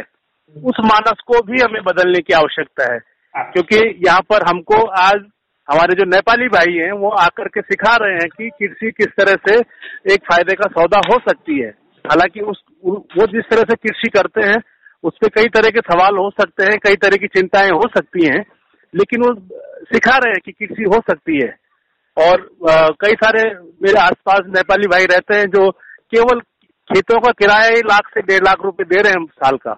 उस 0.64 0.74
मानस 0.84 1.20
को 1.26 1.42
भी 1.42 1.60
हमें 1.62 1.82
बदलने 1.82 2.20
की 2.20 2.32
आवश्यकता 2.32 2.92
है। 2.94 2.98
क्योंकि 3.34 4.02
यहाँ 4.06 4.20
पर 4.20 4.46
हमको 4.48 4.86
आज 4.86 5.24
हमारे 5.68 5.94
जो 5.94 6.04
नेपाली 6.04 6.48
भाई 6.48 6.72
हैं, 6.72 6.92
वो 6.92 7.08
आकर 7.08 7.48
के 7.48 7.60
सिखा 7.60 7.96
रहे 7.96 8.14
हैं 8.14 8.28
कि 8.28 8.50
कृषि 8.50 8.90
किस 8.90 9.06
तरह 9.06 9.34
से 9.48 9.58
एक 10.14 10.20
फ़ायदे 10.24 10.54
का 10.54 10.68
सौदा 10.68 11.00
हो 11.12 11.18
सकती 11.18 11.60
है। 11.60 11.68
हालाँकि 12.04 12.40
उस, 12.40 12.62
वो 12.84 13.26
जिस 13.26 13.44
तरह 13.50 13.62
से 13.62 13.74
कृषि 13.74 14.08
करते 14.08 14.40
हैं, 14.40 14.56
उस 15.04 15.12
पर 15.22 15.28
कई 15.28 15.48
तरह 15.48 15.70
के 15.70 15.80
सवाल 15.80 16.16
हो 16.16 16.30
सकते 16.30 16.64
हैं, 16.64 16.78
कई 16.78 16.94
तरह 16.94 17.16
की 17.16 17.26
चिंताएँ 17.26 17.70
हो 17.70 17.88
सकती 17.88 18.26
हैं 18.26 18.44
लेकिन 18.96 19.22
वो 19.22 19.32
सिखा 19.86 20.16
रहे 20.16 20.32
हैं 20.32 20.40
कि 20.44 20.52
कृषि 20.54 20.84
हो 20.84 21.00
सकती 21.10 21.40
है। 21.40 21.54
और 22.16 22.40
आ, 22.70 22.88
कई 23.00 23.14
सारे 23.14 23.42
मेरे 23.82 23.98
आसपास 24.00 24.46
नेपाली 24.50 24.86
भाई 24.88 25.06
रहते 25.06 25.34
हैं 25.34 25.46
जो 25.48 25.70
केवल 26.12 26.40
खेतों 26.90 27.18
का 27.20 27.30
किराया 27.38 27.68
ही 27.68 27.80
लाख 27.84 28.08
से 28.08 28.22
डेढ़ 28.22 28.44
लाख 28.44 28.64
रुपए 28.64 28.84
दे 28.84 29.00
रहे 29.02 29.12
हैं 29.12 29.24
साल 29.26 29.56
का। 29.56 29.72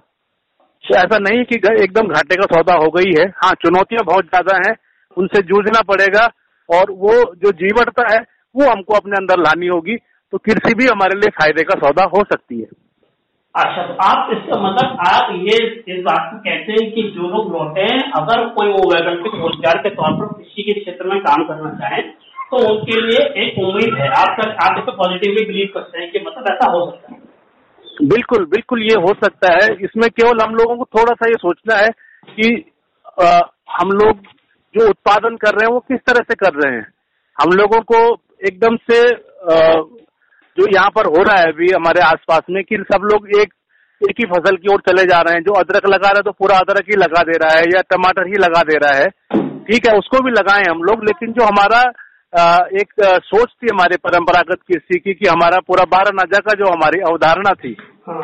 तो 0.85 0.95
ऐसा 0.97 1.19
नहीं 1.21 1.45
कि 1.45 1.57
एकदम 1.83 2.09
घाटे 2.09 2.37
का 2.37 2.47
सौदा 2.47 2.75
हो 2.75 2.91
गई 2.91 3.13
है। 3.13 3.25
हाँ 3.37 3.53
चुनौतियाँ 3.63 4.05
बहुत 4.07 4.25
ज़्यादा 4.25 4.57
हैं 4.59 4.75
उनसे 5.17 5.43
जूझना 5.43 5.81
पड़ेगा 5.89 6.27
और 6.69 6.91
वो 6.99 7.15
जो 7.37 7.53
जीवटता 7.59 8.13
है 8.13 8.19
वो 8.55 8.71
हमको 8.71 8.95
अपने 8.95 9.17
अंदर 9.17 9.41
लानी 9.41 9.67
होगी। 9.67 9.97
तो 10.33 10.39
कृषि 10.39 10.75
भी 10.75 10.87
हमारे 10.87 11.19
लिए 11.19 11.31
फ़ायदे 11.31 11.63
का 11.65 11.79
सौदा 11.79 12.05
हो 12.15 12.23
सकती 12.25 12.61
है। 12.61 12.67
अच्छा 13.55 13.83
तो 13.83 13.95
आप 14.05 14.31
इसका 14.33 14.57
मतलब 14.63 14.99
आप 15.07 15.31
ये 15.43 15.57
इस 15.93 16.03
बात 16.05 16.31
को 16.33 16.39
कहते 16.41 16.73
हैं 16.73 16.91
कि 16.93 17.03
जो 17.15 17.29
लोग 17.29 17.53
लौटे 17.53 17.83
हैं 17.83 18.01
अगर 18.19 18.45
कोई 18.57 18.69
वो 18.69 18.83
वैकल्पिक 18.91 19.35
रोज़गार 19.35 19.79
के 19.79 19.91
तौर 19.91 20.13
पर 20.19 20.33
कृषि 20.35 20.63
के 20.63 20.81
क्षेत्र 20.81 21.07
में 21.07 21.21
काम 21.21 21.45
करना 21.49 21.71
चाहें 21.79 22.03
तो 22.51 22.59
उनके 22.67 23.01
लिए 23.01 23.25
एक 23.45 23.59
उम्मीद 23.59 23.95
है। 23.95 24.09
आप 24.19 24.41
आप 24.63 24.79
इस 24.79 24.95
पॉजिटिवली 24.99 25.45
बिलीव 25.47 25.71
करते 25.75 26.01
हैं 26.01 26.11
कि 26.13 26.21
मतलब 26.21 26.53
ऐसा 26.53 26.71
हो 26.73 26.85
सकता 26.91 27.13
है। 27.13 28.07
बिल्कुल 28.09 28.45
बिल्कुल 28.47 28.83
ये 28.83 29.01
हो 29.01 29.13
सकता 29.25 29.53
है। 29.55 29.67
इसमें 29.85 30.09
केवल 30.11 30.41
हम 30.43 30.55
लोगों 30.55 30.77
को 30.77 30.85
थोड़ा 30.99 31.15
सा 31.15 31.29
ये 31.29 31.41
सोचना 31.43 31.77
है 31.77 31.89
कि 32.29 32.53
आ, 33.23 33.41
हम 33.71 33.91
लोग 33.93 34.21
जो 34.75 34.89
उत्पादन 34.89 35.37
कर 35.37 35.55
रहे 35.55 35.67
हैं 35.67 35.73
वो 35.75 35.81
किस 35.89 36.01
तरह 36.07 36.25
से 36.29 36.35
कर 36.35 36.55
रहे 36.55 36.75
हैं? 36.75 36.87
हम 37.37 37.57
लोगों 37.59 37.81
को 37.93 38.01
एकदम 38.43 38.77
से 38.91 39.01
जो 40.59 40.67
यहाँ 40.75 40.91
पर 40.91 41.07
हो 41.09 41.23
रहा 41.23 41.39
है 41.39 41.53
अभी 41.53 41.71
हमारे 41.73 42.01
आसपास 42.03 42.43
में 42.51 42.63
कि 42.65 42.77
सब 42.91 43.09
लोग 43.13 43.29
एक 43.41 43.53
एक 44.01 44.21
ही 44.21 44.25
फ़सल 44.27 44.57
की 44.57 44.73
ओर 44.73 44.81
चले 44.83 45.03
जा 45.07 45.21
रहे 45.21 45.35
हैं। 45.35 45.43
जो 45.43 45.53
अदरक 45.55 45.87
लगा 45.87 46.09
रहा 46.09 46.19
है 46.19 46.23
तो 46.23 46.33
पूरा 46.33 46.59
अदरक 46.59 46.91
ही 46.91 46.97
लगा 46.97 47.23
दे 47.23 47.39
रहा 47.39 47.57
है 47.57 47.63
या 47.75 47.81
टमाटर 47.91 48.27
ही 48.27 48.39
लगा 48.39 48.63
दे 48.63 48.77
रहा 48.79 48.93
है। 48.95 49.09
ठीक 49.65 49.87
है 49.89 49.97
उसको 49.99 50.23
भी 50.25 50.31
लगाएँ 50.33 50.63
हम 50.71 50.83
लोग 50.83 51.05
लेकिन 51.05 51.33
जो 51.33 51.45
हमारा 51.45 51.81
एक 52.77 52.93
सोच 53.25 53.49
थी 53.53 53.69
हमारे 53.71 53.97
परंपरागत 53.99 54.59
कृषि 54.69 54.99
की 54.99 55.15
कि 55.15 55.29
हमारा 55.29 55.59
पूरा 55.67 55.85
बारह 55.89 56.13
नाजा 56.15 56.39
का 56.41 56.55
जो 56.55 56.71
हमारी 56.73 57.01
अवधारणा 57.09 57.53
थी 57.55 57.75
हाँ। 58.09 58.23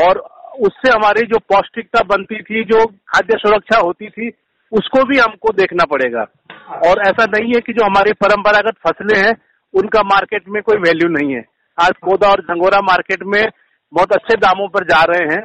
और 0.00 0.18
उससे 0.60 0.90
हमारी 0.90 1.26
जो 1.26 1.38
पौष्टिकता 1.52 2.02
बनती 2.08 2.42
थी 2.42 2.64
जो 2.64 2.84
खाद्य 3.08 3.38
सुरक्षा 3.38 3.78
होती 3.80 4.08
थी 4.08 4.30
उसको 4.72 5.04
भी 5.04 5.18
हमको 5.18 5.52
देखना 5.54 5.84
पड़ेगा। 5.86 6.26
और 6.86 7.00
ऐसा 7.02 7.24
नहीं 7.30 7.52
है 7.52 7.60
कि 7.60 7.72
जो 7.72 7.84
हमारी 7.84 8.12
परंपरागत 8.20 8.76
फ़सलें 8.86 9.18
हैं 9.18 9.34
उनका 9.74 10.02
मार्केट 10.04 10.48
में 10.48 10.62
कोई 10.62 10.76
वैल्यू 10.80 11.08
नहीं 11.10 11.34
है। 11.34 11.42
आज 11.78 11.92
कोदा 12.02 12.28
और 12.30 12.40
झंगोरा 12.42 12.80
मार्केट 12.82 13.22
में 13.26 13.42
बहुत 13.92 14.12
अच्छे 14.12 14.36
दामों 14.38 14.68
पर 14.68 14.84
जा 14.84 15.02
रहे 15.04 15.24
हैं 15.28 15.42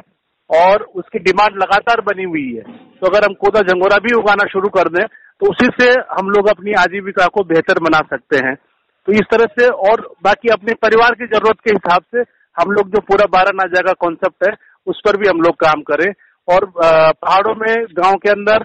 और 0.50 0.82
उसकी 0.94 1.18
डिमांड 1.20 1.56
लगातार 1.56 2.00
बनी 2.02 2.24
हुई 2.24 2.46
है। 2.46 2.62
तो 2.62 3.06
अगर 3.06 3.24
हम 3.24 3.34
कोदा 3.36 3.60
झंगोरा 3.62 3.96
भी 3.98 4.14
उगाना 4.14 4.46
शुरू 4.48 4.68
कर 4.70 4.88
दें 4.88 5.06
तो 5.06 5.50
उसी 5.50 5.68
से 5.74 5.88
हम 6.12 6.30
लोग 6.30 6.48
अपनी 6.48 6.72
आजीविका 6.78 7.26
को 7.28 7.44
बेहतर 7.44 7.78
बना 7.80 7.98
सकते 8.08 8.44
हैं। 8.46 8.54
तो 8.54 9.12
इस 9.12 9.26
तरह 9.30 9.46
से 9.58 9.68
और 9.88 10.00
बाकी 10.24 10.48
अपने 10.48 10.74
परिवार 10.82 11.14
की 11.14 11.26
ज़रूरत 11.26 11.60
के 11.60 11.72
हिसाब 11.72 12.02
से 12.14 12.24
हम 12.56 12.70
लोग 12.70 12.88
जो 12.90 13.00
पूरा 13.02 13.26
बारह 13.32 13.56
नाजा 13.56 13.80
का 13.82 13.92
कॉन्सेप्ट 14.00 14.48
है, 14.48 14.54
उस 14.86 15.00
पर 15.04 15.16
भी 15.16 15.28
हम 15.28 15.40
लोग 15.40 15.54
काम 15.56 15.82
करें। 15.82 16.12
और 16.48 16.64
पहाड़ों 16.76 17.54
में, 17.54 17.84
गाँव 17.94 18.16
के 18.16 18.30
अंदर 18.30 18.64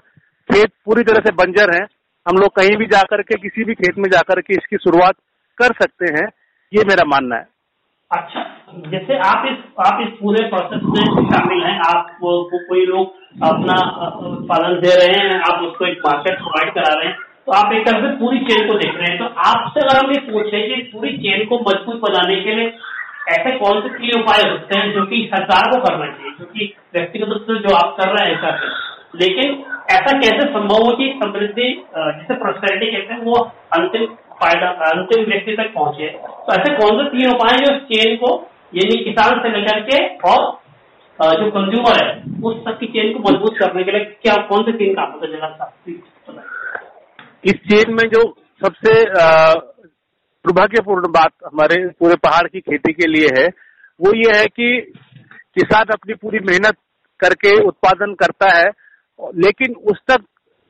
खेत 0.49 0.71
पूरी 0.85 1.03
तरह 1.03 1.25
से 1.25 1.31
बंजर 1.35 1.73
हैं। 1.75 1.85
हम 2.25 2.37
लोग 2.37 2.55
कहीं 2.55 2.75
भी 2.77 2.85
जाकर 2.87 3.21
के, 3.21 3.35
किसी 3.37 3.63
भी 3.63 3.73
खेत 3.75 3.97
में 3.97 4.09
जाकर 4.11 4.41
के 4.41 4.53
इसकी 4.53 4.77
शुरुआत 4.77 5.15
कर 5.57 5.73
सकते 5.81 6.13
हैं, 6.13 6.27
ये 6.73 6.83
मेरा 6.83 7.03
मानना 7.07 7.35
है। 7.35 7.47
अच्छा 8.11 8.41
जैसे 8.89 9.17
आप 9.17 9.45
इस 9.47 9.85
आप 9.85 10.01
इस 10.01 10.09
पूरे 10.17 10.41
प्रोसेस 10.49 10.81
में 10.85 11.29
शामिल 11.29 11.63
हैं 11.63 11.77
आप 11.79 12.09
को, 12.19 12.43
को, 12.43 12.57
कोई 12.67 12.85
लोग 12.85 13.13
अपना 13.43 13.75
पालन 14.49 14.79
दे 14.79 14.91
रहे 14.95 15.15
हैं 15.19 15.39
आप 15.41 15.63
उसको 15.63 15.85
एक 15.85 16.05
मार्केट 16.05 16.37
प्रोवाइड 16.37 16.73
करा 16.73 16.93
रहे 16.93 17.07
हैं 17.07 17.15
तो 17.45 17.51
आप 17.51 17.73
एक 17.73 17.85
तरह 17.87 17.99
से 18.01 18.15
पूरी 18.15 18.39
चेन 18.39 18.67
को 18.67 18.77
देख 18.77 18.95
रहे 18.95 19.09
हैं 19.09 19.17
तो 19.19 19.25
आपसे 19.47 19.79
अगर 19.79 19.97
हम 19.97 20.11
ये 20.11 20.19
पूछे 20.29 20.61
कि 20.67 20.81
पूरी 20.93 21.17
चेन 21.17 21.45
को 21.45 21.59
मज़बूत 21.59 21.99
बनाने 22.01 22.35
के 22.41 22.55
लिए 22.55 22.73
ऐसे 23.29 23.57
कौन 23.57 23.81
से 23.81 24.19
उपाय 24.19 24.49
होते 24.49 24.79
हैं 24.79 24.93
जो 24.93 25.05
कि 25.05 25.29
सरकार 25.33 25.69
को 25.71 25.81
करना 25.83 26.05
चाहिए 26.05 26.31
क्योंकि 26.31 26.73
व्यक्तिगत 26.93 27.33
रूप 27.33 27.51
से 27.51 27.59
जो 27.59 27.75
आप 27.75 27.95
कर 27.99 28.15
रहे 28.15 28.25
हैं 28.25 28.37
ऐसा 28.37 28.51
लेकिन 29.21 29.63
ऐसा 29.91 30.11
कैसे 30.19 30.45
संभव 30.49 30.83
हो 30.83 30.91
कि 30.97 31.07
समृद्धि 31.19 31.67
जिसे 31.97 32.35
प्रोस्पेरिटी 32.35 32.91
कहते 32.91 33.13
हैं, 33.13 33.21
वो 33.21 33.35
अंतिम 33.77 34.05
फ़ायदा, 34.39 34.69
अंतिम 34.87 35.25
व्यक्ति 35.25 35.55
तक 35.57 35.73
पहुँचे? 35.73 36.07
तो 36.07 36.53
ऐसे 36.53 36.73
कौन 36.77 36.97
से 36.97 37.09
तीन 37.09 37.29
उपाय 37.31 37.57
जो 37.65 37.77
चेन 37.89 38.15
को, 38.17 38.31
यानी 38.73 39.03
किसान 39.03 39.39
से 39.43 39.49
लेकर 39.49 39.79
के 39.89 39.99
और 40.29 40.41
जो 41.19 41.49
कंज्यूमर 41.51 41.99
है, 41.99 42.07
उस 42.43 42.55
तक 42.63 42.77
की 42.79 42.87
चेन 42.87 43.13
को 43.13 43.19
मज़बूत 43.29 43.57
करने 43.59 43.83
के 43.83 43.91
लिए 43.91 44.05
क्या, 44.23 44.35
कौन 44.47 44.63
से 44.63 44.71
तीन 44.77 44.93
काम 44.93 45.11
होते 45.11 45.27
हैं 45.27 46.43
इस 47.43 47.55
चेन 47.69 47.93
में 47.93 48.07
जो 48.09 48.21
सबसे 48.61 48.93
दुर्भाग्यपूर्ण 50.45 51.11
बात 51.11 51.31
हमारे 51.45 51.77
पूरे 51.99 52.15
पहाड़ 52.23 52.47
की 52.47 52.59
खेती 52.61 52.93
के 52.93 53.07
लिए 53.07 53.27
है, 53.37 53.45
वो 53.99 54.13
ये 54.15 54.37
है 54.37 54.45
कि 54.47 54.67
किसान 55.55 55.93
अपनी 55.93 56.13
पूरी 56.15 56.39
मेहनत 56.47 56.77
करके 57.19 57.53
उत्पादन 57.63 58.13
करता 58.13 58.47
है 58.55 58.65
लेकिन 59.19 59.75
उस 59.85 59.99
तक 60.07 60.23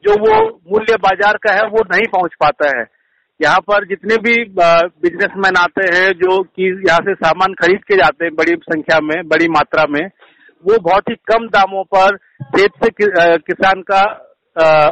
जो 0.04 0.14
वो 0.16 0.36
मूल्य 0.72 0.96
बाज़ार 0.98 1.38
का 1.38 1.54
है, 1.54 1.62
वो 1.64 1.84
नहीं 1.92 2.06
पहुँच 2.08 2.34
पाता 2.40 2.68
है। 2.70 2.84
यहाँ 3.40 3.60
पर 3.62 3.86
जितने 3.86 4.16
भी 4.18 4.34
बिजनेसमैन 4.46 5.56
आते 5.58 5.86
हैं, 5.88 6.12
जो 6.14 6.42
कि 6.44 6.68
यहाँ 6.88 7.00
से 7.00 7.14
सामान 7.16 7.54
खरीद 7.54 7.84
के 7.84 7.96
जाते 7.98 8.26
हैं 8.26 8.36
बड़ी 8.36 8.56
संख्या 8.64 9.00
में, 9.02 9.28
बड़ी 9.28 9.48
मात्रा 9.50 9.86
में, 9.90 10.06
वो 10.66 10.78
बहुत 10.82 11.10
ही 11.10 11.16
कम 11.32 11.48
दामों 11.50 11.84
पर 11.96 12.16
खेत 12.52 12.84
से 12.84 12.90
किसान 13.40 13.82
का 13.92 14.04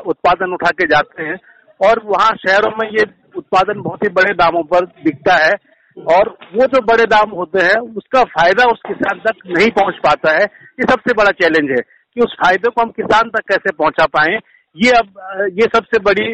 उत्पादन 0.08 0.54
उठा 0.54 0.70
के 0.72 0.88
जाते 0.88 1.24
हैं। 1.24 1.38
और 1.80 2.02
वहाँ 2.06 2.32
शहरों 2.38 2.72
में 2.78 2.90
ये 2.90 3.06
उत्पादन 3.38 3.82
बहुत 3.82 4.04
ही 4.04 4.10
बड़े 4.12 4.34
दामों 4.36 4.64
पर 4.66 4.86
बिकता 5.04 5.36
है। 5.36 5.54
और 5.98 6.30
वो 6.54 6.66
जो 6.68 6.82
बड़े 6.84 7.06
दाम 7.08 7.32
होते 7.32 7.60
हैं, 7.60 7.80
उसका 7.98 8.24
फ़ायदा 8.30 8.66
उस 8.66 8.80
किसान 8.88 9.20
तक 9.20 9.48
नहीं 9.48 9.70
पहुँच 9.72 9.96
पाता 10.04 10.32
है। 10.32 10.44
ये 10.44 10.92
सबसे 10.92 11.14
बड़ा 11.14 11.32
चैलेंज 11.42 11.70
है। 11.72 11.82
कि 12.16 12.22
उस 12.22 12.36
फ़ायदे 12.36 12.70
को 12.70 12.82
हम 12.82 12.90
किसान 12.92 13.30
तक 13.30 13.48
कैसे 13.50 13.72
पहुँचा 13.74 14.06
पाए, 14.08 14.38
ये 14.78 14.92
अब, 14.92 15.08
ये 15.54 15.68
सबसे 15.68 16.00
बड़ी 16.02 16.28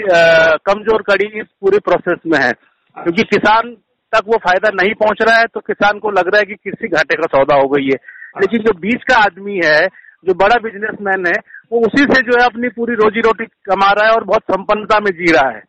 कमज़ोर 0.66 1.02
कड़ी 1.04 1.26
इस 1.40 1.48
पूरे 1.62 1.80
प्रोसेस 1.80 2.20
में 2.26 2.40
है। 2.40 2.52
क्योंकि 2.98 3.24
किसान 3.26 3.76
तक 4.14 4.28
वो 4.28 4.38
फ़ायदा 4.40 4.70
नहीं 4.74 4.94
पहुँच 4.96 5.22
रहा 5.22 5.38
है 5.38 5.46
तो 5.48 5.60
किसान 5.62 6.00
को 6.00 6.12
लग 6.12 6.28
रहा 6.28 6.40
है 6.40 6.46
कि 6.46 6.56
किसी 6.56 6.88
घाटे 6.90 7.16
का 7.16 7.28
सौदा 7.28 7.56
हो 7.56 7.68
गई 7.70 7.86
है। 7.86 7.98
लेकिन 8.36 8.64
जो 8.64 8.74
बीच 8.80 9.04
का 9.04 9.18
आदमी 9.18 9.60
है, 9.66 9.88
जो 10.28 10.34
बड़ा 10.36 10.56
बिजनेसमैन 10.60 11.26
है, 11.28 11.34
वो 11.72 11.80
उसी 11.80 12.04
से 12.04 12.22
जो 12.22 12.40
है 12.40 12.46
अपनी 12.46 12.70
पूरी 12.70 12.96
रोजी 12.96 13.22
रोटी 13.22 13.46
कमा 13.66 13.92
रहा 13.92 14.08
है 14.08 14.14
और 14.14 14.24
बहुत 14.24 14.44
संपन्नता 14.52 15.00
में 15.00 15.12
जी 15.12 15.32
रहा 15.32 15.50
है। 15.50 15.62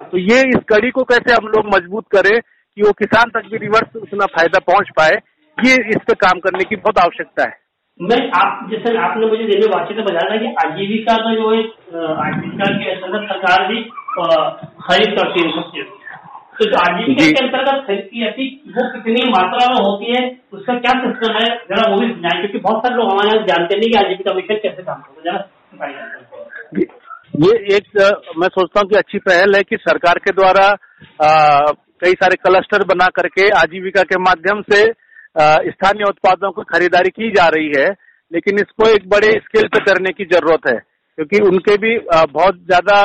तो 0.00 0.18
ये 0.18 0.40
इस 0.48 0.64
कड़ी 0.68 0.90
को 0.90 1.04
कैसे 1.04 1.34
हम 1.34 1.46
लोग 1.48 1.74
मज़बूत 1.74 2.04
करें 2.12 2.38
कि 2.40 2.82
वो 2.82 2.92
किसान 2.92 3.30
तक 3.30 3.48
भी 3.50 3.58
रिवर्स 3.58 3.96
उतना 3.96 4.26
फ़ायदा 4.26 4.58
पहुँच 4.66 4.88
पाए, 4.96 5.14
ये 5.58 5.74
इस 5.90 6.02
पे 6.08 6.14
काम 6.16 6.40
करने 6.40 6.64
की 6.64 6.76
बहुत 6.76 6.98
आवश्यकता 6.98 7.42
है। 7.42 7.56
मैं 8.00 8.16
आप 8.36 8.70
जैसे 8.70 8.96
आपने 8.98 9.26
मुझे 9.26 9.42
रेलवे 9.42 9.66
वाचित 9.72 9.96
में 9.96 10.04
बताया 10.04 10.30
था 10.30 10.36
कि 10.36 10.48
आजीविका 10.62 11.14
का 11.16 11.34
जो 11.34 11.50
है 11.50 11.58
आजीविका 12.22 12.70
के 12.78 12.90
अंतर्गत 12.90 13.28
सरकार 13.28 13.66
भी 13.68 13.82
खरीद 14.86 15.14
करती 15.18 15.44
है 15.44 15.84
तो 16.58 16.66
जो 16.70 16.78
आजीविका 16.78 17.26
के 17.26 17.44
अंतर्गत 17.44 17.84
खरीद 17.86 18.08
की 18.12 18.24
जाती 18.24 18.48
वो 18.68 18.86
कितनी 18.92 19.28
मात्रा 19.28 19.68
में 19.68 19.78
होती 19.78 20.10
है 20.12 20.24
उसका 20.52 20.74
क्या 20.78 20.94
सिस्टम 21.04 21.38
है 21.38 21.46
जरा 21.70 21.86
वो 21.92 22.00
भी 22.00 22.08
सुनाए 22.08 22.40
क्योंकि 22.40 22.58
बहुत 22.58 22.82
सारे 22.82 22.96
लोग 22.96 23.10
हमारे 23.12 23.30
यहाँ 23.30 23.46
जानते 23.46 23.78
नहीं 23.78 23.90
कि 23.90 23.98
आजीविका 24.04 24.34
मिशन 24.34 24.60
कैसे 24.64 24.82
काम 24.82 25.00
करता 25.00 25.32
है। 25.32 25.38
जरा 25.38 26.02
ये 27.44 27.76
एक 27.76 27.88
मैं 28.38 28.48
सोचता 28.48 28.80
हूँ 28.80 28.88
कि 28.90 28.96
अच्छी 28.96 29.18
पहल 29.30 29.56
है 29.56 29.62
कि 29.62 29.76
सरकार 29.76 30.18
के 30.18 30.32
द्वारा 30.32 30.66
कई 32.04 32.12
सारे 32.24 32.42
क्लस्टर 32.42 32.84
बना 32.84 33.06
करके 33.16 33.48
आजीविका 33.60 34.02
के 34.02 34.22
माध्यम 34.22 34.60
से 34.72 34.84
स्थानीय 35.36 36.08
उत्पादों 36.08 36.50
की 36.52 36.62
खरीदारी 36.68 37.10
की 37.10 37.30
जा 37.32 37.46
रही 37.48 37.70
है, 37.76 37.86
लेकिन 38.32 38.58
इसको 38.58 38.88
एक 38.88 39.08
बड़े 39.08 39.30
स्केल 39.38 39.66
पे 39.68 39.80
करने 39.84 40.10
की 40.12 40.24
ज़रूरत 40.26 40.68
है, 40.68 40.78
क्योंकि 41.18 41.38
उनके 41.46 41.76
भी 41.78 41.96
बहुत 42.08 42.56
ज़्यादा 42.66 43.00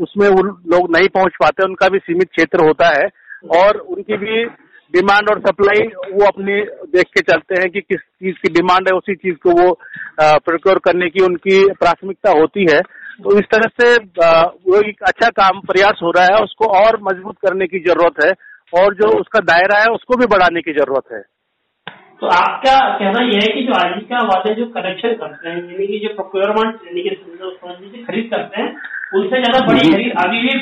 उसमें 0.00 0.28
उन 0.28 0.48
लोग 0.72 0.90
नहीं 0.96 1.08
पहुँच 1.10 1.32
पाते, 1.40 1.64
उनका 1.64 1.88
भी 1.88 1.98
सीमित 2.00 2.28
क्षेत्र 2.30 2.66
होता 2.66 2.88
है, 2.90 3.08
और 3.56 3.78
उनकी 3.78 4.16
भी 4.16 4.44
डिमांड 4.94 5.28
और 5.30 5.40
सप्लाई 5.40 5.86
वो 6.12 6.24
अपनी 6.26 6.60
देख 6.92 7.06
के 7.08 7.20
चलते 7.22 7.60
हैं 7.60 7.68
कि 7.70 7.80
किस 7.82 7.98
चीज़ 7.98 8.36
की 8.36 8.52
डिमांड 8.54 8.88
है, 8.88 8.96
उसी 8.96 9.14
चीज़ 9.16 9.36
को 9.38 9.50
वो 9.52 9.72
प्रोक्योर 10.20 10.78
करने 10.84 11.08
की 11.10 11.24
उनकी 11.24 11.58
प्राथमिकता 11.74 12.30
होती 12.38 12.66
है। 12.70 12.80
तो 13.22 13.38
इस 13.38 13.44
तरह 13.52 13.68
से 13.80 13.94
वो 13.94 14.80
एक 14.80 15.02
अच्छा 15.06 15.28
काम, 15.30 15.60
प्रयास 15.62 15.98
हो 16.02 16.10
रहा 16.10 16.24
है, 16.26 16.42
उसको 16.44 16.66
और 16.76 16.98
मज़बूत 17.02 17.36
करने 17.46 17.66
की 17.66 17.78
ज़रूरत 17.80 18.24
है 18.24 18.32
और 18.72 18.94
जो 18.94 19.08
उसका 19.18 19.40
दायरा 19.46 19.78
है 19.78 19.86
उसको 19.92 20.16
भी 20.16 20.26
बढ़ाने 20.28 20.60
की 20.60 20.72
ज़रूरत 20.72 21.12
है। 21.12 21.20
तो 22.20 22.26
आपका 22.28 22.72
कहना 22.98 23.20
यह 23.26 23.40
है 23.42 23.48
कि 23.50 23.62
जो 23.66 23.74
आजीविका 23.74 24.18
वाले 24.26 24.54
जो 24.54 24.66
कनेक्शन 24.72 25.14
करते 25.16 25.48
हैं 25.48 25.56
यानी 25.58 25.86
कि 25.86 25.98
जो 25.98 26.14
प्रोक्योरमेंट 26.14 26.80
यानी 26.86 27.02
कि 27.02 28.04
खरीद 28.04 28.28
करते 28.32 28.60
हैं 28.60 28.68
उनसे 29.14 29.38
ज़्यादा 29.38 29.60
बड़ी 29.66 29.90
खरीद 29.92 30.12
अभी 30.18 30.40
भी 30.40 30.52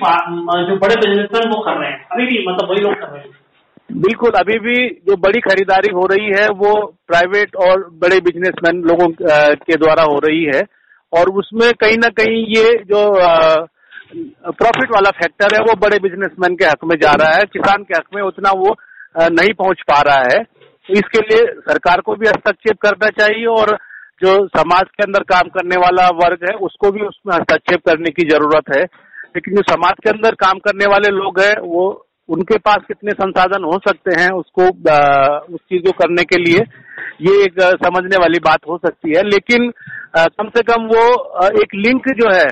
जो 0.67 0.77
बड़े 0.79 0.95
बिजनेसमैन 0.97 1.51
वो 1.51 1.61
कर 1.63 1.75
रहे 1.75 1.91
हैं। 1.91 2.07
अभी 2.07 2.27
भी 2.27 2.45
मतलब 2.49 2.71
वही 2.71 2.81
लोग 2.81 2.95
कर 2.95 3.09
रहे 3.09 3.21
हैं। 3.21 4.01
बिल्कुल 4.03 4.39
अभी 4.39 4.59
भी 4.61 4.77
जो 5.09 5.17
बड़ी 5.19 5.41
खरीदारी 5.41 5.91
हो 5.93 6.07
रही 6.07 6.31
है 6.31 6.47
वो 6.57 6.73
प्राइवेट 7.09 7.57
और 7.67 7.85
बड़े 8.01 8.21
बिजनेसमैन 8.23 8.83
लोगों 8.85 9.09
के 9.19 9.77
द्वारा 9.77 10.03
हो 10.05 10.19
रही 10.25 10.45
है। 10.47 10.63
और 11.13 11.31
उसमें 11.35 11.69
कहीं 11.75 11.99
ना 11.99 12.09
कहीं 12.17 12.45
ये 12.49 12.73
जो 12.87 13.03
प्रॉफिट 14.11 14.91
वाला 14.91 15.11
फैक्टर 15.13 15.55
है, 15.55 15.61
वो 15.61 15.75
बड़े 15.81 15.99
बिजनेसमैन 15.99 16.55
के 16.57 16.65
हक 16.65 16.85
में 16.85 16.97
जा 16.97 17.13
रहा 17.13 17.35
है, 17.35 17.43
किसान 17.53 17.83
के 17.83 17.97
हक 17.97 18.05
में 18.15 18.23
उतना 18.23 18.51
वो 18.59 18.75
नहीं 19.31 19.53
पहुँच 19.55 19.83
पा 19.89 20.01
रहा 20.03 20.23
है। 20.29 20.43
तो 20.43 20.95
इसके 20.95 21.21
लिए 21.21 21.45
सरकार 21.63 22.01
को 22.01 22.15
भी 22.15 22.27
हस्तक्षेप 22.29 22.77
करना 22.83 23.09
चाहिए 23.19 23.47
और 23.53 23.77
जो 24.23 24.33
समाज 24.49 24.85
के 24.91 25.03
अंदर 25.03 25.23
काम 25.33 25.49
करने 25.49 25.77
वाला 25.77 26.07
वर्ग 26.17 26.45
है, 26.51 26.55
उसको 26.59 26.91
भी 26.93 27.01
उसमें 27.01 27.35
हस्तक्षेप 27.35 27.81
करने 27.89 28.11
की 28.11 28.29
ज़रूरत 28.29 28.77
है। 28.77 28.83
लेकिन 28.83 29.55
जो 29.55 29.63
समाज 29.65 29.95
के 30.05 30.11
अंदर 30.11 30.35
काम 30.37 30.59
करने 30.59 30.87
वाले 30.87 31.09
लोग 31.17 31.41
हैं, 31.41 31.55
वो 31.63 31.85
उनके 32.29 32.59
पास 32.59 32.79
कितने 32.89 33.13
संसाधन 33.15 33.65
हो 33.65 33.79
सकते 33.89 34.15
हैं, 34.21 34.31
उसको 34.33 34.63
उस 35.55 35.61
चीज़ 35.63 35.83
को 35.83 35.93
करने 35.99 36.23
के 36.25 36.41
लिए 36.43 36.65
ये 37.23 37.43
एक 37.45 37.61
समझने 37.85 38.17
वाली 38.17 38.39
बात 38.41 38.67
हो 38.69 38.79
सकती 38.79 39.17
है। 39.17 39.23
लेकिन 39.27 39.71
कम 40.17 40.49
से 40.49 40.63
कम 40.63 40.87
वो 40.87 41.05
एक 41.63 41.75
लिंक 41.77 42.09
जो 42.21 42.31
है 42.31 42.47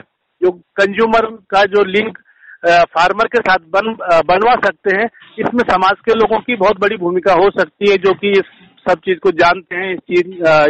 जो 0.47 0.51
कंज्यूमर 0.51 1.27
का 1.27 1.65
जो 1.65 1.85
लिंक 1.85 2.19
फार्मर 2.67 3.27
के 3.27 3.39
साथ 3.39 3.59
बन 3.59 3.93
बनवा 4.27 4.53
सकते 4.53 4.97
हैं 4.97 5.09
इसमें 5.39 5.65
समाज 5.71 5.93
के 6.05 6.15
लोगों 6.15 6.39
की 6.39 6.57
बहुत 6.57 6.81
बड़ी 6.81 6.97
भूमिका 6.97 7.33
हो 7.33 7.51
सकती 7.51 7.91
है 7.91 7.97
जो 7.97 8.15
कि 8.15 8.31
इस 8.31 8.43
सब 8.91 8.99
चीज़ 8.99 9.19
को 9.19 9.31
जानते 9.31 9.77
हैं 9.77 9.93
इस 9.93 9.99
चीज़ 9.99 10.29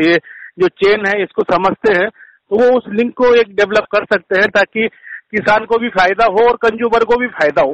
ये 0.09 0.17
जो 0.59 0.69
चेन 0.69 1.07
है 1.07 1.23
इसको 1.23 1.43
समझते 1.43 1.93
हैं 1.95 2.09
तो 2.09 2.57
वो 2.57 2.79
उस 2.79 2.85
लिंक 2.89 3.13
को 3.15 3.35
एक 3.35 3.57
डेवलप 3.57 3.87
कर 3.93 4.05
सकते 4.05 4.41
हैं 4.41 4.49
ताकि 4.49 4.89
किसान 5.37 5.65
को 5.65 5.79
भी 5.79 5.89
फ़ायदा 5.89 6.25
हो 6.25 6.49
और 6.49 6.57
कंज्यूमर 6.57 7.05
को 7.05 7.17
भी 7.17 7.27
फ़ायदा 7.27 7.63
हो। 7.63 7.73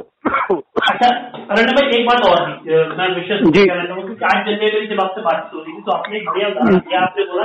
अच्छा 0.91 1.09
भाई 1.49 1.99
एक 1.99 2.07
बात 2.07 2.25
और 2.29 2.49
मैं 2.97 3.13
जी। 3.15 3.65
क्योंकि 3.65 4.25
आज 4.25 4.45
जनवरी 4.45 4.87
जब 4.87 5.01
आपसे 5.01 5.21
बातचीत 5.21 5.53
हो 5.53 5.59
रही 5.59 5.73
थी 5.73 5.81
तो 5.81 5.91
आपने 5.91 6.19
बढ़िया 6.19 7.01
आपने 7.01 7.23
बोला 7.23 7.43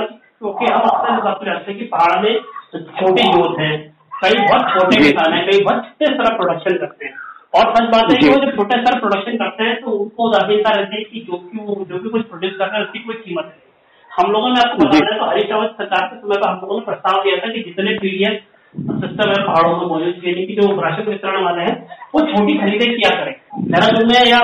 हम 1.07 1.21
बात 1.21 1.65
कि 1.67 1.85
पहाड़ 1.85 2.21
में 2.23 2.39
छोटे 2.75 3.23
यूथ 3.23 3.59
हैं 3.59 3.98
कई 4.19 4.37
बहुत 4.41 4.69
छोटे 4.71 4.97
किसान 4.99 5.33
हैं 5.33 5.45
कई 5.45 5.63
बहुत 5.63 5.83
छोटे 5.83 6.13
स्तर 6.13 6.35
प्रोडक्शन 6.37 6.77
करते 6.77 7.05
हैं। 7.05 7.13
और 7.53 7.73
सच 7.75 7.85
बात 7.91 8.11
है 8.11 8.17
कि 8.17 8.27
वो 8.27 8.35
जब 8.35 8.51
छोटे 8.55 8.77
स्तर 8.81 8.99
प्रोडक्शन 8.99 9.37
करते 9.37 9.63
हैं 9.63 9.75
तो 9.81 9.91
उनको 9.93 10.27
उदासीनता 10.29 10.71
रहती 10.71 10.95
है 10.95 11.03
कि 11.03 11.19
जो 11.27 11.37
कि 11.43 11.57
जो 11.89 11.99
भी 11.99 12.09
कुछ 12.09 12.25
प्रोड्यूस 12.25 12.53
करते 12.57 12.77
हैं 12.77 12.83
उसकी 12.85 12.99
कोई 12.99 13.15
कीमत 13.17 13.45
है 13.45 13.67
हम 14.11 14.31
लोगों 14.31 14.49
ने 14.49 14.59
आपको 14.61 14.85
बताया 14.85 15.17
तो 15.17 15.25
हरीश 15.25 15.49
रावत 15.51 15.75
सरकार 15.77 16.07
के 16.07 16.15
समय 16.17 16.35
पर 16.35 16.49
हम 16.49 16.59
लोगों 16.61 16.79
ने 16.79 16.85
प्रस्ताव 16.85 17.21
दिया 17.23 17.37
था 17.37 17.51
कि 17.53 17.59
जितने 17.61 17.93
पीडीएस 17.99 18.39
सिस्टम 18.75 19.29
है 19.29 19.37
पहाड़ों 19.45 19.77
में 19.77 19.85
मौजूद 19.87 20.25
यानी 20.25 20.45
कि 20.47 20.55
जो 20.55 20.67
राशन 20.81 21.09
वितरण 21.09 21.43
वाले 21.43 21.61
हैं 21.61 21.75
वो 22.15 22.21
छोटी 22.25 22.57
खरीदे 22.57 22.89
किया 22.89 23.09
करें। 23.13 23.33
देहरादून 23.69 24.05
में 24.07 24.19
या 24.25 24.41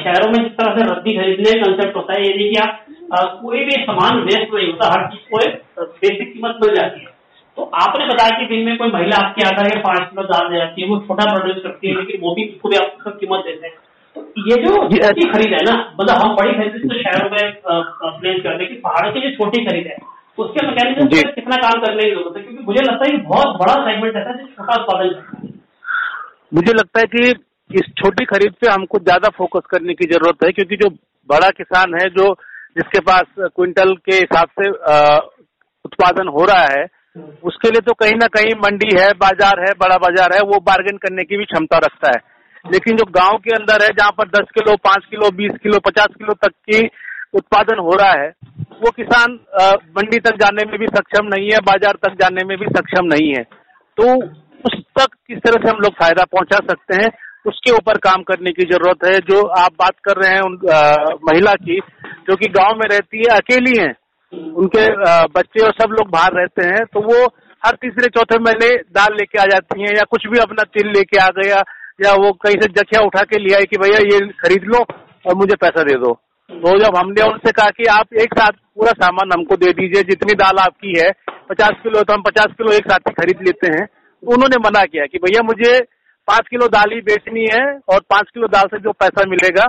शहरों 0.00 0.30
में 0.32 0.38
जिस 0.38 0.56
तरह 0.56 0.74
से 0.76 0.86
रद्दी 0.90 1.16
खरीदने 1.18 1.52
का 1.52 1.66
कंसेप्ट 1.66 1.96
होता 1.96 2.14
है 2.14 2.24
यानी 2.24 2.48
कि 2.48 2.58
आप 3.18 3.38
कोई 3.42 3.64
भी 3.64 3.76
सामान 3.82 4.18
वेस्ट 4.22 4.54
नहीं 4.54 4.66
होता 4.66 4.90
हर 4.90 5.06
चीज़ 5.12 5.30
को 5.30 5.84
बेसिक 6.00 6.32
कीमत 6.32 6.58
मिल 6.64 6.74
जाती 6.74 7.00
है। 7.00 7.16
तो 7.58 7.64
आपने 7.74 8.04
बताया 8.06 8.38
कि 8.38 8.44
दिन 8.46 8.60
में 8.66 8.76
कोई 8.78 8.90
महिला 8.90 9.16
आपके 9.16 9.44
आता 9.46 9.62
है 9.62 9.78
पाँच 9.82 10.02
किलो 10.10 10.22
दाल 10.24 10.50
दे 10.50 10.58
जाती 10.58 10.82
है 10.82 10.88
वो 10.88 10.98
छोटा 11.06 11.24
प्रोड्यूस 11.30 11.62
करती 11.62 11.88
है 11.88 11.94
लेकिन 11.94 12.20
वो 12.22 12.34
भी 12.34 12.44
उसको 12.48 12.68
भी 12.68 12.76
आपको 12.76 13.10
कीमत 13.12 13.40
देते 13.46 13.66
हैं। 13.66 13.72
तो 14.16 14.50
ये 14.50 14.58
जो 14.64 14.74
छोटी 14.90 15.24
खरीद 15.30 15.54
है 15.54 15.62
ना 15.62 15.72
मतलब 16.00 16.20
हम 16.22 16.34
बड़ी 16.36 16.52
खरीद 16.52 16.76
तो 16.82 16.98
शहरों 16.98 17.30
में 17.30 17.40
प्लेस 17.62 18.42
करते 18.42 18.62
हैं 18.62 18.68
कि 18.68 18.76
पहाड़ों 18.84 19.10
की 19.12 19.20
जो 19.20 19.30
छोटी 19.36 19.64
खरीद 19.64 19.86
है 19.86 19.96
उसके 20.38 20.66
मैकेनिज्म 20.66 21.06
पर 21.06 21.30
कितना 21.30 21.56
काम 21.56 21.80
करने 21.80 22.02
की 22.02 22.10
ज़रूरत 22.10 22.36
है? 22.36 22.42
क्योंकि 22.42 22.64
मुझे 22.64 22.80
लगता 22.80 23.04
है 23.04 23.10
कि 23.10 23.16
बहुत 23.16 23.56
बड़ा 23.56 23.74
सेगमेंट 23.86 24.16
ऐसा 24.16 24.30
है 24.30 24.44
छोटा 24.44 24.76
उत्पादन 24.82 25.56
मुझे 26.54 26.72
लगता 26.72 27.00
है 27.00 27.06
कि 27.06 27.24
इस 27.70 27.88
छोटी 27.98 28.24
खरीद 28.24 28.52
पे 28.60 28.70
हमको 28.70 28.98
ज़्यादा 28.98 29.28
फोकस 29.38 29.66
करने 29.70 29.94
की 29.94 30.06
ज़रूरत 30.12 30.44
है 30.44 30.50
क्योंकि 30.50 30.76
जो 30.76 30.90
बड़ा 31.28 31.50
किसान 31.56 31.98
है 32.02 32.08
जो 32.10 32.28
जिसके 32.78 33.00
पास 33.00 33.34
क्विंटल 33.40 33.94
के 34.06 34.16
हिसाब 34.16 34.54
से 34.60 34.70
उत्पादन 35.84 36.28
हो 36.28 36.44
रहा 36.44 36.62
है 36.62 36.86
उसके 37.44 37.70
लिए 37.70 37.80
तो 37.80 37.92
कहीं 37.94 38.16
ना 38.16 38.26
कहीं 38.28 38.54
मंडी 38.58 38.88
है 38.96 39.06
बाज़ार 39.18 39.60
है 39.60 39.72
बड़ा 39.78 39.96
बाज़ार 39.98 40.34
है 40.34 40.40
वो 40.48 40.58
बार्गेन 40.64 40.96
करने 40.98 41.24
की 41.24 41.36
भी 41.36 41.44
क्षमता 41.44 41.78
रखता 41.84 42.10
है। 42.10 42.20
लेकिन 42.64 42.96
जो 42.96 43.04
गाँव 43.12 43.36
के 43.38 43.54
अंदर 43.54 43.82
है 43.82 43.88
जहाँ 43.92 44.10
पर 44.12 44.28
10 44.30 44.50
किलो 44.54 44.74
5 44.86 45.04
किलो 45.10 45.28
20 45.36 45.58
किलो 45.62 45.78
50 45.80 46.14
किलो 46.14 46.34
तक 46.42 46.52
की 46.70 46.80
उत्पादन 47.34 47.78
हो 47.80 47.94
रहा 47.96 48.12
है 48.12 48.28
वो 48.82 48.90
किसान 48.92 49.38
मंडी 49.96 50.18
तक 50.20 50.36
जाने 50.40 50.64
में 50.64 50.78
भी 50.80 50.86
सक्षम 50.88 51.26
नहीं 51.26 51.50
है 51.50 51.58
बाज़ार 51.64 51.98
तक 52.02 52.14
जाने 52.20 52.44
में 52.44 52.56
भी 52.58 52.66
सक्षम 52.68 53.06
नहीं 53.06 53.32
है। 53.34 53.42
तो 53.98 54.14
उस 54.64 54.76
तक 54.98 55.14
किस 55.28 55.38
तरह 55.38 55.62
से 55.62 55.70
हम 55.70 55.80
लोग 55.82 55.94
फ़ायदा 55.94 56.24
पहुँचा 56.32 56.58
सकते 56.66 57.02
हैं 57.02 57.10
उसके 57.46 57.72
ऊपर 57.72 57.98
काम 58.00 58.22
करने 58.22 58.52
की 58.52 58.64
ज़रूरत 58.66 59.04
है। 59.04 59.18
जो 59.26 59.42
आप 59.58 59.72
बात 59.80 59.94
कर 60.04 60.20
रहे 60.22 60.32
हैं 60.32 60.40
उन 60.42 60.58
आ, 60.68 60.80
महिला 61.24 61.54
की 61.56 61.78
जो 62.28 62.36
कि 62.36 62.48
गाँव 62.50 62.76
में 62.76 62.88
रहती 62.88 63.18
है 63.18 63.36
अकेली 63.36 63.78
है 63.78 63.88
उनके 64.32 64.84
बच्चे 65.28 65.64
और 65.64 65.72
सब 65.72 65.90
लोग 65.90 66.10
बाहर 66.10 66.32
रहते 66.32 66.66
हैं 66.66 66.84
तो 66.86 67.00
वो 67.02 67.24
हर 67.62 67.74
तीसरे, 67.74 68.08
चौथे 68.08 68.38
महीने 68.38 68.68
दाल 68.94 69.14
लेके 69.16 69.38
आ 69.38 69.44
जाती 69.46 69.82
हैं 69.82 69.94
या 69.96 70.02
कुछ 70.10 70.26
भी 70.26 70.38
अपना 70.38 70.64
तिल 70.74 70.88
लेके 70.88 71.18
आ 71.18 71.28
गया 71.38 71.62
या 72.00 72.12
वो 72.16 72.32
कहीं 72.44 72.60
से 72.60 72.68
जखिया 72.72 73.00
उठा 73.06 73.22
के 73.24 73.38
ले 73.38 73.54
आई 73.54 73.64
कि 73.64 73.76
भैया 73.76 73.98
ये 74.06 74.18
खरीद 74.40 74.64
लो 74.64 74.84
और 75.26 75.34
मुझे 75.34 75.56
पैसा 75.56 75.82
दे 75.82 75.94
दो। 75.98 76.12
तो 76.50 76.78
जब 76.78 76.96
हमने 76.96 77.22
उनसे 77.22 77.52
कहा 77.52 77.70
कि 77.70 77.84
आप 77.92 78.14
एक 78.22 78.34
साथ 78.34 78.52
पूरा 78.52 78.92
सामान 78.94 79.32
हमको 79.32 79.56
दे 79.56 79.72
दीजिए, 79.72 80.02
जितनी 80.02 80.34
दाल 80.34 80.58
आपकी 80.58 80.92
है, 80.98 81.10
पचास 81.50 81.80
किलो 81.82 82.02
तो 82.02 82.12
हम 82.12 82.22
पचास 82.22 82.54
किलो 82.58 82.72
एक 82.72 82.90
साथ 82.90 83.08
ही 83.08 83.12
खरीद 83.14 83.42
लेते 83.46 83.72
हैं। 83.72 83.84
तो 83.86 84.32
उन्होंने 84.34 84.56
मना 84.58 84.84
किया 84.84 85.06
कि 85.06 85.18
भैया 85.18 85.42
मुझे 85.42 85.78
पाँच 86.28 86.48
किलो 86.50 86.68
दाल 86.68 86.92
ही 86.92 87.00
बेचनी 87.02 87.46
है 87.52 87.64
और 87.88 88.00
पाँच 88.10 88.30
किलो 88.34 88.48
दाल 88.48 88.68
से 88.68 88.78
जो 88.78 88.92
पैसा 88.92 89.24
मिलेगा 89.30 89.66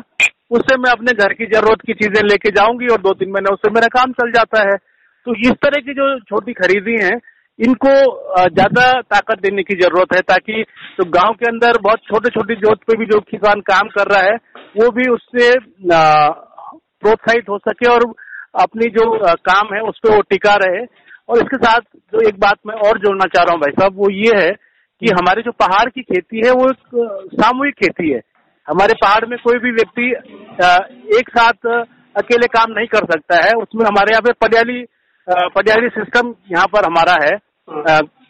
उससे 0.51 0.77
मैं 0.77 0.91
अपने 0.91 1.13
घर 1.15 1.33
की 1.33 1.45
ज़रूरत 1.47 1.81
की 1.87 1.93
चीज़ें 1.95 2.21
लेके 2.23 2.51
जाऊँगी 2.51 2.87
और 2.87 3.01
दो 3.01 3.13
तीन 3.15 3.31
महीने 3.31 3.53
उससे 3.53 3.69
मेरा 3.71 3.87
काम 3.93 4.11
चल 4.13 4.31
जाता 4.31 4.61
है। 4.61 4.77
तो 5.27 5.33
इस 5.41 5.51
तरह 5.63 5.81
की 5.81 5.93
जो 5.93 6.07
छोटी 6.21 6.53
खरीदी 6.53 6.95
है, 7.03 7.11
इनको 7.59 7.93
ज़्यादा 8.49 8.85
ताकत 9.03 9.39
देने 9.41 9.63
की 9.63 9.75
ज़रूरत 9.75 10.15
है 10.15 10.21
ताकि 10.23 10.63
तो 10.97 11.05
गाँव 11.11 11.33
के 11.33 11.45
अंदर 11.47 11.77
बहुत 11.83 11.99
छोटे 12.03 12.29
छोटी 12.29 12.55
जोत 12.57 12.79
पे 12.87 12.97
भी 12.97 13.05
जो 13.05 13.19
किसान 13.29 13.61
काम 13.69 13.87
कर 13.97 14.11
रहा 14.11 14.21
है, 14.21 14.35
वो 14.77 14.89
भी 14.91 15.09
उससे 15.11 15.53
प्रोत्साहित 17.01 17.49
हो 17.49 17.57
सके 17.59 17.89
और 17.89 18.05
अपनी 18.61 18.89
जो 18.91 19.03
काम 19.45 19.73
है 19.75 19.81
उस 19.83 19.99
पर 20.03 20.15
वो 20.15 20.21
टिका 20.29 20.55
रहे। 20.63 20.85
और 21.29 21.37
इसके 21.37 21.57
साथ 21.57 21.81
जो 22.13 22.27
एक 22.27 22.39
बात 22.39 22.57
मैं 22.67 22.75
और 22.87 22.99
जोड़ना 22.99 23.25
चाह 23.27 23.43
रहा 23.43 23.53
हूँ 23.53 23.61
भाई 23.61 23.71
साहब, 23.71 23.95
वो 23.95 24.09
ये 24.11 24.35
है 24.37 24.51
कि 24.51 25.11
हमारे 25.11 25.41
जो 25.41 25.51
पहाड़ 25.53 25.89
की 25.89 26.01
खेती 26.03 26.45
है, 26.45 26.51
वो 26.51 26.69
एक 26.69 27.35
सामूहिक 27.35 27.75
खेती 27.75 28.09
है। 28.09 28.21
हमारे 28.69 28.93
पहाड़ 29.01 29.25
में 29.25 29.37
कोई 29.39 29.59
भी 29.59 29.71
व्यक्ति 29.73 30.07
एक 31.19 31.29
साथ 31.29 31.67
अकेले 32.15 32.47
काम 32.49 32.71
नहीं 32.71 32.87
कर 32.87 33.05
सकता 33.07 33.37
है। 33.37 33.53
उसमें 33.57 33.85
हमारे 33.85 34.11
यहाँ 34.11 34.21
पे 34.21 34.33
पटियाली 34.41 34.83
पटियाली 35.55 35.89
सिस्टम 35.91 36.33
यहाँ 36.51 36.65
पर 36.67 36.85
हमारा 36.85 37.15
है। 37.23 37.33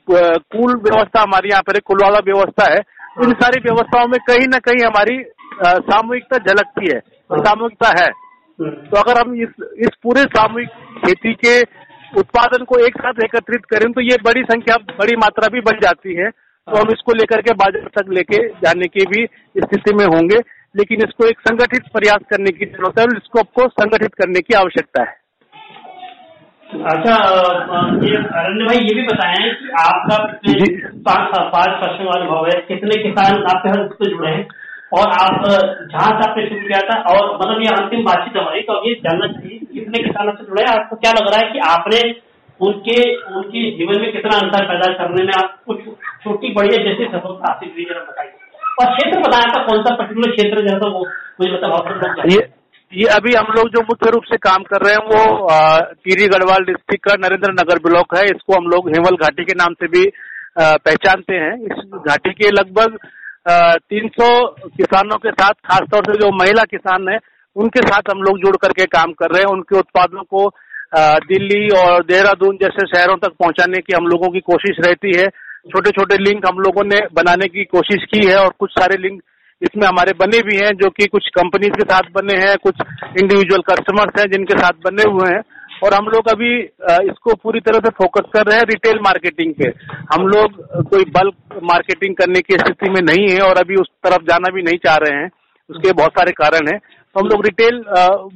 कुल 0.07 0.75
व्यवस्था 0.77 1.21
हमारी 1.21 1.49
यहाँ 1.49 1.63
पर 1.63 1.79
कुलवाला 1.81 2.19
व्यवस्था 2.25 2.71
है। 2.71 2.79
इन 3.19 3.33
सारी 3.35 3.59
व्यवस्थाओं 3.61 4.07
में 4.07 4.19
कहीं 4.27 4.47
ना 4.47 4.57
कहीं 4.61 4.85
हमारी 4.85 5.17
सामूहिकता 5.61 6.37
झलकती 6.39 6.93
है, 6.93 6.99
सामूहिकता 7.29 7.89
है। 7.99 8.09
तो 8.59 8.97
अगर 8.97 9.19
हम 9.19 9.33
इस 9.37 9.63
इस 9.79 9.95
पूरे 10.03 10.21
सामूहिक 10.31 10.69
खेती 10.99 11.33
के 11.35 11.61
उत्पादन 12.13 12.63
को 12.65 12.77
एक 12.79 12.97
साथ 12.97 13.23
एकत्रित 13.23 13.65
करें 13.65 13.91
तो 13.93 14.01
ये 14.01 14.17
बड़ी 14.23 14.43
संख्या, 14.43 14.75
बड़ी 14.93 15.15
मात्रा 15.17 15.47
भी 15.47 15.61
बन 15.61 15.79
जाती 15.81 16.15
है। 16.15 16.29
तो 16.69 16.79
हम 16.79 16.89
इसको 16.91 17.13
लेकर 17.13 17.41
के 17.41 17.53
बाज़ार 17.59 17.87
तक 17.95 18.09
लेके 18.13 18.37
जाने 18.63 18.87
की 18.87 19.05
भी 19.11 19.25
स्थिति 19.57 19.93
में 19.95 20.05
होंगे 20.07 20.39
लेकिन 20.75 21.01
इसको 21.03 21.27
एक 21.27 21.39
संगठित 21.41 21.87
प्रयास 21.93 22.25
करने 22.29 22.51
की 22.57 22.65
ज़रूरत 22.65 22.99
है 22.99 23.05
और 23.05 23.15
इसको 23.17 23.39
आपको 23.39 23.67
संगठित 23.71 24.13
करने 24.21 24.41
की 24.41 24.55
आवश्यकता 24.57 25.03
है। 25.03 25.17
अच्छा 26.89 27.13
ये 28.03 28.17
अरण्य 28.39 28.65
भाई 28.65 28.77
ये 28.79 28.93
भी 28.95 29.05
बताएँ 29.05 29.49
कि 29.61 29.69
आपका 29.83 30.17
पाँच 31.07 31.31
पाँच 31.53 31.71
वर्षों 31.83 32.05
का 32.05 32.19
अनुभव 32.19 32.45
है 32.47 32.59
कितने 32.67 33.01
किसान 33.03 33.43
आपके 33.53 33.73
साथ 33.73 33.95
से 34.01 34.09
जुड़े 34.11 34.29
हैं? 34.29 34.45
और 34.93 35.11
आप 35.15 35.41
जहाँ 35.45 36.11
से 36.11 36.29
आपने 36.29 36.45
शुरू 36.47 36.67
किया 36.67 36.81
था 36.85 36.99
और 37.13 37.25
मतलब 37.41 37.61
ये 37.61 37.73
अंतिम 37.73 38.03
बातचीत 38.05 38.37
हमारी 38.37 38.61
तो 38.69 38.77
ये 38.87 38.93
जानना 39.03 39.27
चाहिए 39.33 39.57
कितने 39.73 40.03
किसानों 40.03 40.33
से 40.33 40.45
जुड़े 40.45 40.63
हैं? 40.63 40.71
आपको 40.71 40.95
क्या 40.97 41.11
लग 41.19 41.31
रहा 41.31 41.45
है 41.45 41.51
कि 41.53 41.59
आपने 41.71 41.99
उनके 42.59 42.95
उनके 43.33 43.59
जीवन 43.73 44.01
में 44.01 44.11
कितना 44.13 44.37
अंतर 44.37 44.65
पैदा 44.69 44.87
करने 44.95 45.25
में 45.25 45.33
आप 45.35 45.51
कुछ 45.67 45.77
छोटी 46.21 46.53
बड़ी 46.53 46.75
है, 46.75 46.83
जैसे 46.83 47.05
सफलता 47.07 47.51
हासिल 47.51 47.69
हुई 47.73 47.85
जरा 47.85 48.03
बताइए 48.03 48.31
और 48.79 48.93
क्षेत्र 48.93 49.19
बताया 49.19 49.51
था 49.53 49.63
कौन 49.65 49.81
सा 49.83 49.95
पर्टिकुलर 49.95 50.31
क्षेत्र 50.31 50.61
जैसा 50.67 50.87
वो 50.89 51.05
मुझे 51.39 51.51
मतलब 51.53 52.31
ये 52.31 52.39
ये 52.91 53.05
अभी 53.13 53.33
हम 53.33 53.47
लोग 53.55 53.67
जो 53.69 53.81
मुख्य 53.87 54.11
रूप 54.11 54.23
से 54.25 54.37
काम 54.43 54.63
कर 54.69 54.83
रहे 54.83 54.93
हैं 54.93 55.01
वो 55.07 55.47
टीरी 56.05 56.27
गढ़वाल 56.29 56.63
डिस्ट्रिक्ट 56.65 57.03
का 57.05 57.15
नरेंद्र 57.19 57.51
नगर 57.53 57.79
ब्लॉक 57.81 58.15
है। 58.15 58.23
इसको 58.25 58.55
हम 58.55 58.67
लोग 58.67 58.87
हेमल 58.89 59.17
घाटी 59.17 59.43
के 59.45 59.53
नाम 59.57 59.73
से 59.73 59.87
भी 59.87 60.01
पहचानते 60.57 61.35
हैं। 61.35 61.53
इस 61.65 61.83
घाटी 61.99 62.31
के 62.33 62.49
लगभग 62.51 62.97
300 63.85 64.29
किसानों 64.77 65.17
के 65.17 65.31
साथ, 65.31 65.53
खासतौर 65.65 66.05
से 66.05 66.17
जो 66.19 66.31
महिला 66.37 66.63
किसान 66.71 67.07
है, 67.09 67.17
उनके 67.55 67.81
साथ 67.87 68.09
हम 68.11 68.23
लोग 68.23 68.39
जुड़ 68.39 68.55
करके 68.57 68.85
काम 68.87 69.13
कर 69.13 69.31
रहे 69.33 69.43
हैं। 69.43 69.51
उनके 69.51 69.77
उत्पादों 69.77 70.23
को 70.25 70.49
दिल्ली 71.27 71.67
और 71.79 72.03
देहरादून 72.05 72.57
जैसे 72.57 72.87
शहरों 72.87 73.17
तक 73.17 73.37
पहुँचाने 73.39 73.81
की 73.81 73.93
हम 73.93 74.07
लोगों 74.07 74.29
की 74.29 74.39
कोशिश 74.45 74.85
रहती 74.87 75.17
है। 75.17 75.27
छोटे 75.65 75.91
छोटे 75.91 76.17
लिंक 76.17 76.45
हम 76.47 76.59
लोगों 76.59 76.83
ने 76.85 76.99
बनाने 77.13 77.47
की 77.47 77.63
कोशिश 77.67 78.03
की 78.11 78.25
है 78.27 78.35
और 78.37 78.53
कुछ 78.59 78.71
सारे 78.71 78.97
लिंक 79.01 79.21
इसमें 79.61 79.85
हमारे 79.87 80.11
बने 80.19 80.39
भी 80.41 80.55
हैं, 80.55 80.71
जो 80.73 80.89
कि 80.89 81.05
कुछ 81.07 81.27
कंपनीज़ 81.29 81.71
के 81.71 81.83
साथ 81.83 82.09
बने 82.13 82.35
हैं, 82.41 82.55
कुछ 82.57 82.75
इंडिविजुअल 83.21 83.61
कस्टमर्स 83.69 84.19
हैं 84.19 84.29
जिनके 84.31 84.57
साथ 84.57 84.77
बने 84.85 85.03
हुए 85.11 85.31
हैं। 85.31 85.41
और 85.83 85.93
हम 85.93 86.05
लोग 86.05 86.27
अभी 86.27 86.51
इसको 87.09 87.33
पूरी 87.35 87.59
तरह 87.59 87.79
से 87.79 87.89
फोकस 87.97 88.29
कर 88.33 88.45
रहे 88.47 88.57
हैं 88.57 88.63
रिटेल 88.69 88.99
मार्केटिंग 89.03 89.53
पे। 89.53 89.69
हम 90.13 90.27
लोग 90.27 90.61
कोई 90.89 91.03
बल्क 91.17 91.59
मार्केटिंग 91.71 92.15
करने 92.15 92.41
की 92.41 92.57
स्थिति 92.59 92.89
में 92.89 93.01
नहीं 93.01 93.27
है 93.29 93.41
और 93.41 93.57
अभी 93.57 93.75
उस 93.81 93.89
तरफ़ 94.05 94.23
जाना 94.29 94.51
भी 94.55 94.63
नहीं 94.63 94.77
चाह 94.85 94.95
रहे 95.03 95.17
हैं। 95.17 95.29
उसके 95.69 95.91
बहुत 95.93 96.11
सारे 96.19 96.31
कारण 96.39 96.71
हैं। 96.71 96.77
तो 96.79 97.19
हम 97.19 97.27
लोग 97.27 97.45
रिटेल 97.45 97.83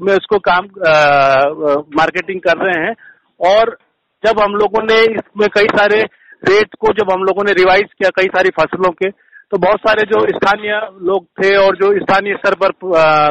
में 0.01 0.13
उसको 0.13 0.39
काम 0.49 0.67
मार्केटिंग 1.97 2.39
कर 2.41 2.65
रहे 2.65 2.83
हैं। 2.85 2.93
और 3.39 3.77
जब 4.23 4.39
हम 4.39 4.55
लोगों 4.55 4.83
ने 4.83 5.01
इसमें 5.13 5.47
कई 5.55 5.67
सारे 5.77 6.01
रेट 6.43 6.75
को 6.79 6.93
जब 6.93 7.11
हम 7.11 7.23
लोगों 7.23 7.43
ने 7.45 7.51
रिवाइज 7.53 7.91
किया 7.97 8.09
कई 8.15 8.27
सारी 8.35 8.49
फ़सलों 8.59 8.91
के 8.93 9.09
तो 9.51 9.57
बहुत 9.57 9.79
सारे 9.79 10.03
जो 10.07 10.19
स्थानीय 10.29 10.73
लोग 11.07 11.25
थे 11.39 11.55
और 11.57 11.75
जो 11.75 11.91
स्थानीय 11.99 12.35
स्तर 12.35 12.55
पर 12.63 12.71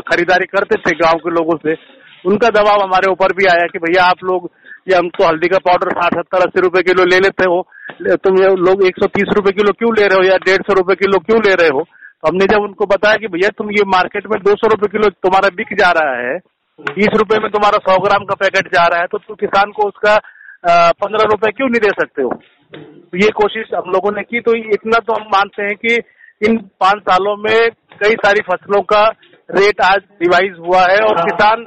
खरीदारी 0.08 0.46
करते 0.46 0.76
थे 0.82 0.96
गाँव 0.96 1.18
के 1.18 1.30
लोगों 1.30 1.56
से, 1.56 1.74
उनका 2.24 2.48
दबाव 2.56 2.82
हमारे 2.82 3.10
ऊपर 3.12 3.32
भी 3.36 3.46
आया 3.50 3.66
कि 3.72 3.78
भैया 3.78 4.04
आप 4.04 4.22
लोग, 4.24 4.50
ये 4.88 4.96
हम 4.96 5.08
तो 5.08 5.24
हल्दी 5.26 5.48
का 5.48 5.58
पाउडर 5.66 5.90
साठ, 5.92 6.14
सत्तर, 6.14 6.46
अस्सी 6.46 6.60
रुपए 6.60 6.82
किलो 6.82 7.04
ले 7.04 7.18
लेते 7.20 7.48
हो 7.50 7.58
तुम 8.24 8.38
ये 8.42 8.48
लोग 8.60 8.84
एक 8.86 8.98
सौ 8.98 9.06
तीस 9.16 9.34
रुपए 9.36 9.52
किलो 9.52 9.72
क्यों 9.78 9.90
ले 9.96 10.06
रहे 10.06 10.18
हो 10.18 10.24
या 10.24 10.36
डेढ़ 10.46 10.62
सौ 10.68 10.74
रुपए 10.74 10.94
किलो 11.02 11.18
क्यों 11.26 11.40
ले 11.46 11.54
रहे 11.54 11.68
हो? 11.68 11.82
तो 11.82 12.28
हमने 12.28 12.46
जब 12.52 12.62
उनको 12.62 12.86
बताया 12.86 13.16
कि 13.16 13.28
भैया 13.28 13.48
तुम 13.58 13.70
ये 13.70 13.84
मार्केट 13.88 14.26
में 14.32 14.38
दो 14.42 14.54
सौ 14.56 14.68
रुपए 14.68 14.88
किलो 14.92 15.08
तुम्हारा 15.26 15.48
बिक 15.56 15.74
जा 15.78 15.90
रहा 15.98 16.14
है, 16.20 16.38
तीस 16.78 17.18
रुपए 17.18 17.38
में 17.42 17.50
तुम्हारा 17.50 17.78
सौ 17.88 17.98
ग्राम 18.04 18.24
का 18.24 18.34
पैकेट 18.40 18.72
जा 18.74 18.86
रहा 18.86 19.00
है 19.00 19.06
तो 19.06 19.18
तुम 19.18 19.36
किसान 19.40 19.70
को 19.70 19.88
उसका 19.88 20.16
पंद्रह 20.64 21.24
रुपए 21.30 21.50
क्यों 21.50 21.68
नहीं 21.68 21.80
दे 21.80 21.90
सकते 22.00 22.22
हो? 22.22 22.28
तो 22.28 23.18
ये 23.18 23.28
कोशिश 23.36 23.70
हम 23.74 23.90
लोगों 23.92 24.10
ने 24.16 24.22
की 24.22 24.40
तो 24.40 24.54
इतना 24.74 24.98
तो 25.06 25.12
हम 25.12 25.26
मानते 25.32 25.62
हैं 25.62 25.74
कि 25.76 25.94
इन 26.42 26.56
पाँच 26.80 27.02
सालों 27.02 27.36
में 27.38 27.70
कई 28.02 28.14
सारी 28.20 28.40
फ़सलों 28.42 28.80
का 28.92 29.02
रेट 29.48 29.80
आज 29.84 30.00
रिवाइज 30.22 30.56
हुआ 30.58 30.80
है 30.82 30.98
और 31.00 31.20
किसान 31.22 31.64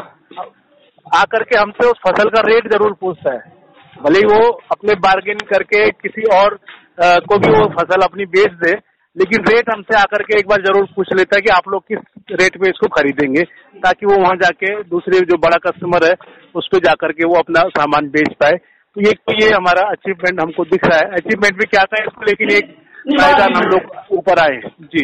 आकर 1.06 1.44
के 1.44 1.58
हमसे 1.58 1.88
उस 1.88 2.00
फ़सल 2.08 2.30
का 2.30 2.42
रेट 2.46 2.72
ज़रूर 2.72 2.94
पूछता 3.02 3.34
है। 3.34 3.54
भले 3.96 4.20
ही 4.20 4.26
वो 4.28 4.50
अपने 4.72 4.94
बार्गेन 5.02 5.38
करके 5.50 5.90
किसी 5.92 6.24
और 6.36 6.54
आ, 6.54 7.18
को 7.20 7.38
भी 7.38 7.50
वो 7.50 7.68
फ़सल 7.74 8.02
अपनी 8.04 8.26
बेच 8.36 8.54
दे 8.64 8.72
लेकिन 9.16 9.44
रेट 9.48 9.70
हमसे 9.70 9.98
आकर 9.98 10.24
के 10.24 10.38
एक 10.40 10.48
बार 10.48 10.62
ज़रूर 10.62 10.86
पूछ 10.96 11.14
लेता 11.14 11.36
है 11.36 11.42
कि 11.42 11.50
आप 11.50 11.68
लोग 11.70 11.84
किस 11.88 12.40
रेट 12.42 12.58
में 12.62 12.68
इसको 12.70 12.88
खरीदेंगे 12.96 13.44
ताकि 13.84 14.06
वो 14.06 14.18
वहाँ 14.22 14.36
जाके 14.38 14.72
दूसरे 14.90 15.20
जो 15.30 15.38
बड़ा 15.40 15.58
कस्टमर 15.66 16.06
है 16.06 16.14
उस 16.56 16.68
पर 16.74 16.80
जाकर 16.86 17.12
के 17.12 17.26
वो 17.26 17.38
अपना 17.40 17.62
सामान 17.78 18.08
बेच 18.10 18.34
पाए। 18.40 18.58
तो 18.96 19.02
ये 19.02 19.12
तो 19.20 19.34
ये 19.36 19.48
हमारा 19.52 19.82
अचीवमेंट 19.92 20.40
हमको 20.42 20.64
दिख 20.66 20.86
रहा 20.86 20.98
है। 20.98 21.08
अचीवमेंट 21.14 21.56
भी 21.56 21.66
क्या 21.68 21.84
था 21.86 22.02
इसको 22.04 22.26
लेकिन 22.26 22.52
एक 22.52 22.68
पायदान 23.08 23.56
हम 23.56 23.66
लोग 23.72 24.14
ऊपर 24.18 24.40
आए 24.42 24.60
जी। 24.94 25.02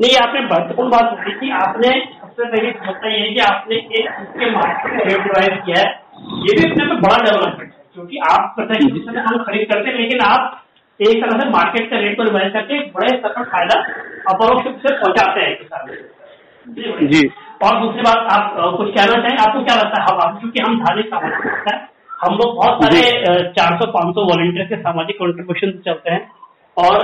नहीं 0.00 0.16
आपने 0.18 0.40
महत्वपूर्ण 0.42 0.90
बात 0.90 1.10
बोली 1.12 1.32
कि 1.38 1.50
आपने 1.56 1.88
सबसे 2.12 2.44
पहले 2.44 2.70
समझता 2.72 3.08
ये 3.08 3.18
है 3.18 3.32
कि 3.34 3.40
आपने 3.46 3.76
एक 3.76 4.08
उसके 4.20 4.50
मार्केट 4.50 4.94
का 5.26 5.40
रेट 5.40 5.58
किया 5.64 5.80
है। 5.80 5.90
ये 6.44 6.54
भी 6.56 6.70
अपने 6.70 6.84
में 6.84 7.00
बड़ा 7.02 7.16
डेवलपमेंट 7.18 7.72
है 7.72 7.84
क्योंकि 7.94 8.18
आप 8.28 8.54
पता 8.58 8.74
है 8.74 8.88
जिसमें 8.88 9.20
हम 9.22 9.42
खरीद 9.44 9.66
करते 9.72 9.90
हैं 9.90 9.98
लेकिन 9.98 10.20
आप 10.26 10.64
एक 11.00 11.22
तरह 11.24 11.40
से 11.40 11.48
मार्केट 11.50 11.90
का 11.90 11.98
रेट 11.98 12.16
को 12.16 12.24
डिवाइड 12.24 12.52
करके 12.52 12.78
बड़े 12.92 13.08
स्तर 13.10 13.34
पर 13.34 13.44
फ़ायदा 13.50 13.76
अपरोक्ष 14.28 14.66
रूप 14.66 14.80
से 14.86 14.94
पहुंचाते 14.96 15.40
हैं 15.40 15.52
किसान 15.58 15.82
जी। 17.10 17.20
और 17.64 17.78
दूसरी 17.80 18.02
बात 18.02 18.32
आप 18.32 18.56
कुछ 18.78 18.88
कहना 18.88 19.20
चाहें? 19.20 19.38
आपको 19.38 19.62
क्या 19.64 19.76
लगता 19.76 20.00
है? 20.00 20.06
हम 20.08 20.38
क्योंकि 20.40 20.60
हम 20.60 20.78
धार्मिक 20.80 21.06
सामाजिक 21.06 21.68
है 21.68 21.76
हम 22.18 22.34
लोग 22.36 22.54
बहुत 22.56 22.82
सारे 22.82 23.00
चार 23.56 23.74
सौ 23.80 23.86
पाँच 23.92 24.14
सौ 24.14 24.22
वॉलेंटियर 24.28 24.66
के 24.66 24.76
सामाजिक 24.78 25.16
कंट्रीब्यूशन 25.16 25.72
चलते 25.84 26.12
हैं। 26.12 26.22
और 26.76 26.96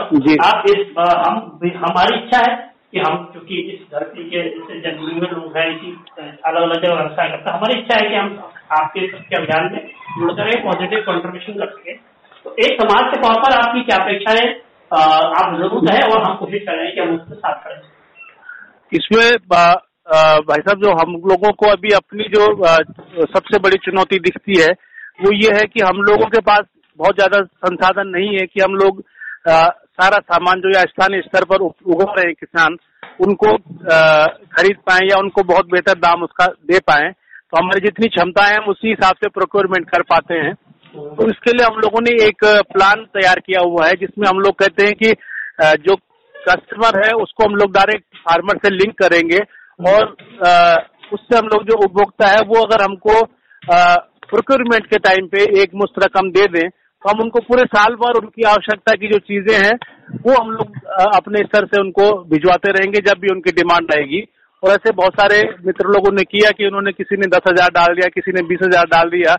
आप 0.45 0.65
इस 0.71 0.81
हम 0.99 1.37
हमारी 1.85 2.17
इच्छा 2.17 2.39
है 2.41 2.55
कि 2.93 2.99
हम 3.01 3.15
क्योंकि 3.33 3.61
इस 3.73 3.79
धरती 3.93 4.25
के 4.31 4.43
जन्म 4.81 5.05
में 5.15 5.31
लोग 5.31 5.57
हैं 5.57 5.69
इसी 5.71 5.91
अलग 6.21 6.63
अलग 6.63 6.83
जगह 6.83 6.95
व्यवसाय 6.95 7.29
करते 7.29 7.51
हैं 7.51 7.57
हमारी 7.57 7.79
इच्छा 7.81 7.97
है 7.97 8.09
कि 8.09 8.15
हम 8.15 8.29
आपके 8.73 9.07
सबके 9.09 9.37
अभियान 9.37 9.73
में 9.73 9.81
जुड़कर 10.19 10.49
एक 10.49 10.65
पॉजिटिव 10.65 11.01
कंट्रीब्यूशन 11.09 11.59
कर 11.59 11.71
सके। 11.71 11.95
तो 12.45 12.55
एक 12.65 12.81
समाज 12.81 13.11
के 13.13 13.21
तौर 13.23 13.41
पर 13.43 13.57
आपकी 13.59 13.83
क्या 13.83 13.97
अपेक्षा 13.99 14.33
है? 14.39 14.47
आप 14.93 15.55
ज़रूर 15.59 15.91
है 15.91 16.01
और 16.05 16.23
हम 16.23 16.35
कोशिश 16.37 16.63
कर 16.63 16.77
रहे 16.77 16.87
हैं 16.87 16.95
कि 16.95 17.01
हम 17.01 17.15
उसके 17.15 17.35
साथ 17.37 17.63
करें 17.65 17.79
इसमें 18.93 19.27
भाई 20.49 20.61
साहब 20.61 20.83
जो 20.83 20.91
हम 20.97 21.15
लोगों 21.29 21.53
को 21.61 21.71
अभी 21.71 21.95
अपनी 21.97 22.25
जो 22.35 22.45
सबसे 23.33 23.59
बड़ी 23.59 23.79
चुनौती 23.85 24.19
दिखती 24.27 24.61
है 24.61 24.69
वो 25.19 25.33
ये 25.35 25.51
है 25.55 25.65
कि 25.67 25.81
हम 25.81 26.01
लोगों 26.03 26.27
के 26.27 26.41
पास 26.41 26.65
बहुत 26.99 27.15
ज़्यादा 27.15 27.43
संसाधन 27.67 28.09
नहीं 28.09 28.29
है 28.31 28.47
कि 28.47 28.61
हम 28.61 28.75
लोग 28.75 29.03
आ, 29.49 29.67
सारा 29.95 30.19
सामान 30.21 30.61
जो 30.61 30.71
या 30.71 30.83
स्थानीय 30.83 31.21
स्तर 31.21 31.45
पर 31.45 31.63
उगा 31.63 32.13
रहे 32.13 32.27
हैं 32.27 32.35
किसान 32.35 32.77
उनको 33.21 33.51
आ, 33.53 34.27
खरीद 34.57 34.77
पाए 34.87 35.07
या 35.11 35.19
उनको 35.19 35.43
बहुत 35.45 35.67
बेहतर 35.73 35.99
दाम 35.99 36.23
उसका 36.23 36.47
दे 36.71 36.79
पाए। 36.81 37.11
तो 37.11 37.59
हमारी 37.59 37.81
जितनी 37.81 38.09
क्षमता 38.09 38.45
है 38.45 38.57
हम 38.57 38.71
उसी 38.71 38.89
हिसाब 38.89 39.17
से 39.17 39.29
प्रोक्योरमेंट 39.31 39.89
कर 39.91 40.03
पाते 40.11 40.35
हैं। 40.37 40.55
तो 40.55 41.29
इसके 41.29 41.53
लिए 41.53 41.67
हम 41.67 41.79
लोगों 41.79 42.01
ने 42.01 42.15
एक 42.25 42.45
प्लान 42.73 43.05
तैयार 43.15 43.41
किया 43.41 43.61
हुआ 43.63 43.87
है 43.87 43.95
जिसमें 44.01 44.29
हम 44.29 44.41
लोग 44.41 44.59
कहते 44.59 44.87
हैं 44.87 44.95
कि 44.95 45.13
जो 45.85 45.97
कस्टमर 46.35 46.99
है 47.05 47.13
उसको 47.23 47.45
हम 47.45 47.55
लोग 47.55 47.73
डायरेक्ट 47.73 48.17
फार्मर 48.19 48.59
से 48.65 48.71
लिंक 48.71 48.99
करेंगे 48.99 49.39
और 49.91 50.05
उससे 51.13 51.37
हम 51.37 51.47
लोग 51.47 51.65
जो 51.65 51.77
उपभोक्ता 51.85 52.29
है 52.29 52.41
वो 52.49 52.63
अगर 52.63 52.85
हमको 52.85 53.21
प्रोक्योरमेंट 54.25 54.87
के 54.87 54.99
टाइम 55.01 55.27
पे 55.29 55.43
एक 55.63 55.75
मुश्त 55.75 56.03
रकम 56.05 56.31
दे 56.31 56.47
दें 56.49 56.69
तो 56.69 57.11
हम 57.11 57.21
उनको 57.21 57.41
पूरे 57.43 57.65
साल 57.67 57.95
भर 57.97 58.19
उनकी 58.19 58.43
आवश्यकता 58.49 58.93
की 58.95 59.09
जो 59.09 59.19
चीज़ें 59.21 59.55
हैं, 59.55 59.75
वो 60.19 60.35
हम 60.35 60.51
लोग 60.51 60.77
अपने 61.15 61.41
स्तर 61.41 61.67
से 61.67 61.81
उनको 61.81 62.05
भिजवाते 62.29 62.71
रहेंगे 62.73 63.01
जब 63.03 63.19
भी 63.21 63.33
उनकी 63.33 63.53
डिमांड 63.53 63.93
आएगी। 63.95 64.21
और 64.63 64.71
ऐसे 64.71 64.93
बहुत 64.93 65.15
सारे 65.15 65.41
मित्र 65.67 65.87
लोगों 65.89 66.13
ने 66.13 66.23
किया 66.25 66.51
कि 66.51 66.67
उन्होंने 66.67 66.93
किसी 66.93 67.17
ने 67.17 67.27
दस 67.29 67.49
हज़ार 67.49 67.71
डाल 67.71 67.95
दिया, 67.95 68.09
किसी 68.11 68.33
ने 68.33 68.43
बीस 68.49 68.59
हज़ार 68.63 68.87
डाल 68.89 69.11
दिया, 69.11 69.35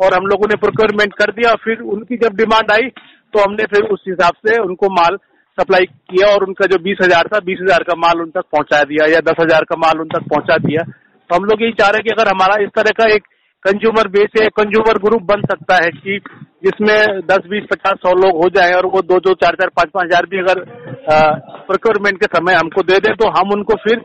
और 0.00 0.14
हम 0.14 0.26
लोगों 0.26 0.48
ने 0.48 0.56
प्रोक्योरमेंट 0.56 1.14
कर 1.14 1.32
दिया, 1.32 1.50
और 1.50 1.56
फिर 1.64 1.80
उनकी 1.94 2.16
जब 2.18 2.36
डिमांड 2.36 2.70
आई 2.72 2.88
तो 3.34 3.40
हमने 3.40 3.64
फिर 3.72 3.88
उस 3.92 4.04
हिसाब 4.08 4.34
से 4.46 4.58
उनको 4.60 4.88
माल 4.92 5.16
सप्लाई 5.58 5.86
किया 5.86 6.28
और 6.34 6.44
उनका 6.44 6.66
जो 6.66 6.78
बीस 6.82 6.98
हज़ार 7.02 7.28
था, 7.28 7.40
बीस 7.40 7.58
हज़ार 7.62 7.82
का 7.82 7.94
माल 7.98 8.20
उन 8.20 8.30
तक 8.30 8.44
पहुँचा 8.52 8.82
दिया 8.84 9.06
या 9.12 9.20
दस 9.22 9.40
हज़ार 9.40 9.64
का 9.70 9.76
माल 9.78 10.00
उन 10.00 10.08
तक 10.08 10.28
पहुँचा 10.30 10.56
दिया। 10.66 10.84
तो 10.84 11.36
हम 11.36 11.44
लोग 11.44 11.62
यही 11.62 11.72
चाह 11.72 11.88
रहे 11.88 11.98
हैं 11.98 12.04
कि 12.04 12.12
अगर 12.12 12.30
हमारा 12.30 12.62
इस 12.64 12.70
तरह 12.76 12.96
का 13.00 13.08
एक 13.14 13.26
कंज्यूमर 13.64 14.08
बेस 14.08 14.36
या 14.36 14.48
कंज्यूमर 14.56 14.98
ग्रुप 15.04 15.22
बन 15.28 15.40
सकता 15.42 15.76
है 15.84 15.90
कि 15.92 16.18
जिसमें 16.64 17.20
दस 17.26 17.48
बीस 17.50 17.64
पचास 17.72 17.98
सौ 18.04 18.12
लोग 18.18 18.36
हो 18.42 18.48
जाए 18.56 18.72
और 18.72 18.86
वो 18.86 19.02
दो 19.02 19.18
दो 19.20 19.34
चार 19.42 19.56
चार 19.60 19.68
पाँच 19.76 19.90
पाँच 19.94 20.06
हज़ार 20.06 20.26
भी 20.26 20.38
अगर 20.38 20.60
प्रोक्योरमेंट 21.66 22.20
के 22.20 22.26
समय 22.36 22.54
हमको 22.54 22.82
दे 22.82 22.98
दें 22.98 23.12
तो 23.16 23.30
हम 23.38 23.52
उनको 23.52 23.76
फिर 23.84 24.02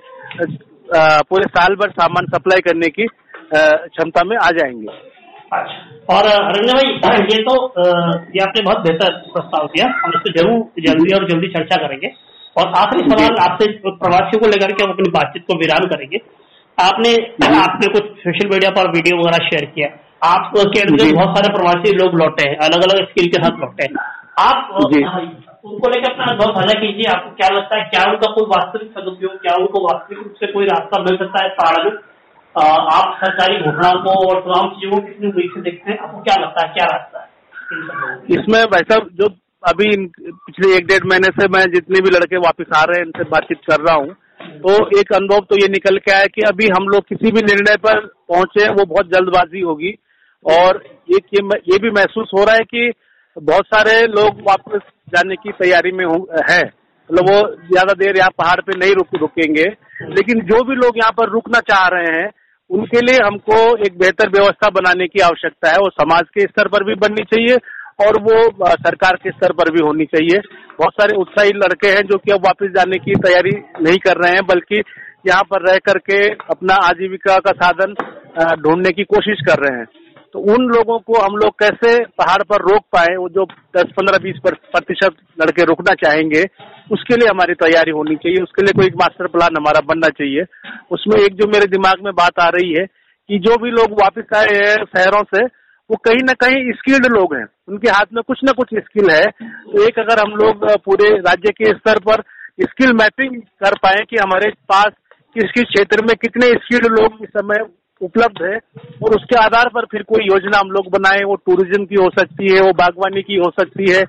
पूरे 1.29 1.47
साल 1.51 1.75
भर 1.75 1.91
सामान 1.99 2.27
सप्लाई 2.33 2.65
करने 2.67 2.89
की 2.97 3.07
क्षमता 3.53 4.23
में 4.23 4.35
आ 4.37 4.49
जाएँगे। 4.57 4.87
अच्छा। 5.53 6.15
और 6.15 6.27
रंजना 6.51 6.73
भाई 7.01 7.25
ये 7.31 7.41
तो 7.43 7.55
ये 8.35 8.43
आपने 8.43 8.61
बहुत 8.61 8.79
बेहतर 8.87 9.17
प्रस्ताव 9.33 9.67
दिया। 9.73 9.87
हम 10.03 10.13
इस 10.15 10.21
पर 10.21 10.39
ज़रूर 10.39 10.85
जल्दी 10.85 11.15
और 11.15 11.27
जल्दी 11.29 11.47
चर्चा 11.53 11.81
करेंगे। 11.83 12.11
और 12.55 12.71
आखिरी 12.77 13.09
सवाल 13.09 13.37
आपसे 13.43 13.67
प्रवासियों 13.83 14.39
को 14.41 14.47
लेकर 14.47 14.71
के 14.71 14.83
हम 14.83 14.91
अपनी 14.91 15.11
बातचीत 15.11 15.43
को 15.47 15.57
विराम 15.59 15.85
करेंगे। 15.91 16.17
आपने 16.77 17.09
आपने 17.57 17.88
कुछ 17.93 18.05
सोशल 18.19 18.49
मीडिया 18.49 18.69
पर 18.71 18.89
वीडियो 18.91 19.17
वगैरह 19.17 19.45
शेयर 19.47 19.65
किया। 19.73 19.88
आप 20.25 20.51
के 20.55 20.79
इर्द 20.81 21.01
बहुत 21.15 21.36
सारे 21.38 21.49
प्रवासी 21.53 21.91
लोग 21.95 22.15
लौटे 22.19 22.47
हैं 22.49 22.55
अलग 22.65 22.83
अलग 22.83 23.03
स्किल 23.07 23.27
के 23.27 23.41
साथ 23.43 23.59
लौटे 23.62 23.83
हैं। 23.83 24.05
आप 24.41 24.71
उनको 24.81 25.89
लेकर 25.89 26.12
अपना 26.12 26.25
अनुभव 26.25 26.53
साझा 26.53 26.73
कीजिए 26.79 27.12
आपको 27.12 27.36
क्या 27.36 27.49
लगता 27.49 27.77
है 27.77 27.83
क्या 27.89 28.03
उनका 28.12 28.31
कोई 28.31 28.47
वास्तविक 28.47 28.89
सदुपयोग 28.97 29.36
क्या 29.41 29.53
उनको 29.57 29.83
वास्तविक 29.83 30.19
रूप 30.19 30.33
से 30.39 30.51
कोई 30.53 30.65
रास्ता 30.65 31.01
मिल 31.03 31.17
सकता 31.17 31.43
है 31.43 31.49
पहाड़ 31.59 31.83
में 31.83 31.91
आप 32.95 33.13
सरकारी 33.19 33.59
घोषणाओं 33.59 34.01
को 34.01 34.15
और 34.25 34.41
तमाम 34.41 34.67
चीज़ों 34.71 34.91
को 34.91 35.05
कितनी 35.05 35.27
उम्मीद 35.27 35.51
से 35.53 35.62
देखते 35.62 35.91
हैं? 35.91 35.97
आपको 35.99 36.21
क्या 36.21 36.36
लगता 36.41 36.65
है 36.65 36.73
क्या 36.73 36.86
रास्ता 36.88 37.17
है 37.19 37.31
इसमें 38.31 38.59
भाई 38.73 38.89
साहब 38.89 39.07
जो 39.21 39.29
अभी 39.63 39.88
पिछले 40.17 40.75
एक 40.77 40.88
डेढ़ 40.88 41.07
महीने 41.09 41.29
से 41.38 41.47
मैं 41.49 41.63
जितने 41.71 42.01
भी 42.01 42.09
लड़के 42.09 42.38
वापस 42.45 42.77
आ 42.77 42.83
रहे 42.83 42.99
हैं 42.99 43.05
इनसे 43.05 43.29
बातचीत 43.29 43.62
कर 43.69 43.79
रहा 43.81 43.95
हूँ। 43.95 44.12
तो 44.63 44.73
एक 44.99 45.13
अनुभव 45.13 45.45
तो 45.49 45.58
ये 45.58 45.67
निकल 45.69 45.97
के 45.97 46.12
आया 46.12 46.25
कि 46.25 46.41
अभी 46.47 46.67
हम 46.69 46.88
लोग 46.88 47.08
किसी 47.10 47.32
भी 47.32 47.41
निर्णय 47.43 47.77
पर 47.77 47.99
पहुँचे, 48.29 48.67
वो 48.69 48.86
बहुत 48.86 49.08
जल्दबाजी 49.08 49.62
होगी। 49.62 49.93
और 50.45 50.84
एक 51.10 51.25
ये 51.34 51.41
ये 51.67 51.77
भी 51.79 51.89
महसूस 51.91 52.32
हो 52.38 52.43
रहा 52.43 52.56
है 52.56 52.63
कि 52.65 52.91
बहुत 53.38 53.65
सारे 53.67 54.01
लोग 54.10 54.41
वापस 54.47 54.79
जाने 55.10 55.36
की 55.36 55.51
तैयारी 55.53 55.91
में 55.91 56.06
है। 56.49 56.62
मतलब 57.10 57.29
वो 57.29 57.39
ज़्यादा 57.67 57.93
देर 57.93 58.17
यहाँ 58.17 58.29
पहाड़ 58.38 58.60
पे 58.62 58.77
नहीं 58.79 58.93
रुक, 58.93 59.15
रुकेंगे। 59.15 59.65
लेकिन 60.10 60.41
जो 60.45 60.63
भी 60.63 60.75
लोग 60.75 60.97
यहाँ 60.97 61.12
पर 61.12 61.29
रुकना 61.29 61.60
चाह 61.62 61.88
रहे 61.88 62.17
हैं, 62.17 62.29
उनके 62.69 63.01
लिए 63.01 63.17
हमको 63.25 63.56
एक 63.86 63.97
बेहतर 63.99 64.29
व्यवस्था 64.29 64.69
बनाने 64.71 65.08
की 65.08 65.19
आवश्यकता 65.21 65.71
है। 65.71 65.77
वो 65.77 65.89
समाज 65.91 66.29
के 66.34 66.41
स्तर 66.43 66.67
पर 66.67 66.84
भी 66.84 66.95
बननी 66.97 67.23
चाहिए 67.25 67.58
और 67.99 68.21
वो 68.21 68.38
सरकार 68.73 69.15
के 69.23 69.29
स्तर 69.29 69.51
पर 69.51 69.71
भी 69.71 69.86
होनी 69.86 70.06
चाहिए। 70.06 70.39
बहुत 70.79 70.93
सारे 70.93 71.17
उत्साही 71.17 71.51
लड़के 71.56 71.88
हैं 71.88 72.01
जो 72.03 72.17
कि 72.17 72.32
अब 72.32 72.45
वापस 72.45 72.71
जाने 72.75 72.97
की 72.97 73.15
तैयारी 73.17 73.51
नहीं 73.82 73.97
कर 73.97 74.23
रहे 74.23 74.32
हैं, 74.32 74.45
बल्कि 74.45 74.84
यहाँ 75.27 75.43
पर 75.43 75.67
रह 75.69 75.77
करके 75.86 76.17
अपना 76.51 76.75
आजीविका 76.84 77.38
का 77.39 77.51
साधन 77.58 77.93
ढूँढने 78.62 78.91
की 78.91 79.03
कोशिश 79.03 79.41
कर 79.47 79.63
रहे 79.63 79.77
हैं। 79.79 79.86
तो 80.34 80.39
उन 80.53 80.63
लोगों 80.67 80.97
को 80.99 81.19
हम 81.21 81.36
लोग 81.38 81.53
कैसे 81.60 81.89
पहाड़ 82.19 82.41
पर 82.43 82.62
रोक 82.62 82.84
पाए, 82.93 83.15
वो 83.15 83.29
जो 83.29 83.45
10 83.77 83.91
15 83.97 84.17
20 84.17 84.39
प्रतिशत 84.45 85.15
लड़के 85.41 85.63
रुकना 85.63 85.93
चाहेंगे, 85.95 86.43
उसके 86.91 87.15
लिए 87.15 87.29
हमारी 87.29 87.53
तैयारी 87.56 87.91
होनी 87.91 88.15
चाहिए। 88.15 88.43
उसके 88.43 88.62
लिए 88.62 88.73
कोई 88.73 88.89
मास्टर 88.95 89.27
प्लान 89.27 89.58
हमारा 89.58 89.82
बनना 89.86 90.10
चाहिए। 90.10 90.43
उसमें 90.91 91.19
एक 91.21 91.36
जो 91.36 91.47
मेरे 91.47 91.65
दिमाग 91.67 92.03
में 92.06 92.13
बात 92.13 92.39
आ 92.39 92.47
रही 92.49 92.73
है 92.73 92.86
कि 92.86 93.39
जो 93.39 93.58
भी 93.58 93.71
लोग 93.71 93.91
वापस 94.01 94.36
आए 94.36 94.56
हैं 94.56 94.75
शहरों 94.88 95.23
से 95.36 95.45
वो 95.89 95.98
कहीं 96.06 96.24
ना 96.24 96.34
कहीं 96.41 96.72
स्किल्ड 96.74 97.06
लोग 97.12 97.36
हैं। 97.36 97.46
उनके 97.67 97.89
हाथ 97.89 98.13
में 98.13 98.22
कुछ 98.28 98.39
ना 98.43 98.52
कुछ 98.52 98.69
स्किल 98.76 99.10
है। 99.12 99.26
तो 99.67 99.88
एक 99.88 100.00
अगर 100.00 100.19
हम 100.19 100.36
लोग 100.36 100.65
पूरे 100.86 101.10
राज्य 101.19 101.52
के 101.52 101.72
स्तर 101.72 102.00
पर 102.00 102.24
स्किल 102.63 102.93
मैपिंग 102.93 103.41
कर 103.63 103.78
पाए 103.84 104.04
कि 104.10 104.17
हमारे 104.17 104.50
पास 104.69 104.91
किस 105.36 105.52
किस 105.52 105.63
क्षेत्र 105.65 106.06
में 106.06 106.15
कितने 106.22 106.48
स्किल्ड 106.58 106.86
लोग 106.91 107.17
इस 107.24 107.30
समय 107.30 107.65
उपलब्ध 108.02 108.41
है 108.43 108.56
और 109.04 109.15
उसके 109.15 109.36
आधार 109.39 109.69
पर 109.74 109.86
फिर 109.91 110.04
कोई 110.04 110.26
योजना 110.26 110.60
हम 110.60 110.72
लोग 110.72 110.88
बनाए, 110.91 111.24
वो 111.24 111.36
टूरिज़्म 111.36 111.86
की 111.86 111.96
हो 111.96 112.10
सकती 112.10 112.54
है, 112.54 112.62
वो 112.62 112.72
बागवानी 112.74 113.22
की 113.22 113.36
हो 113.36 113.50
सकती 113.60 113.91
है, 113.91 114.02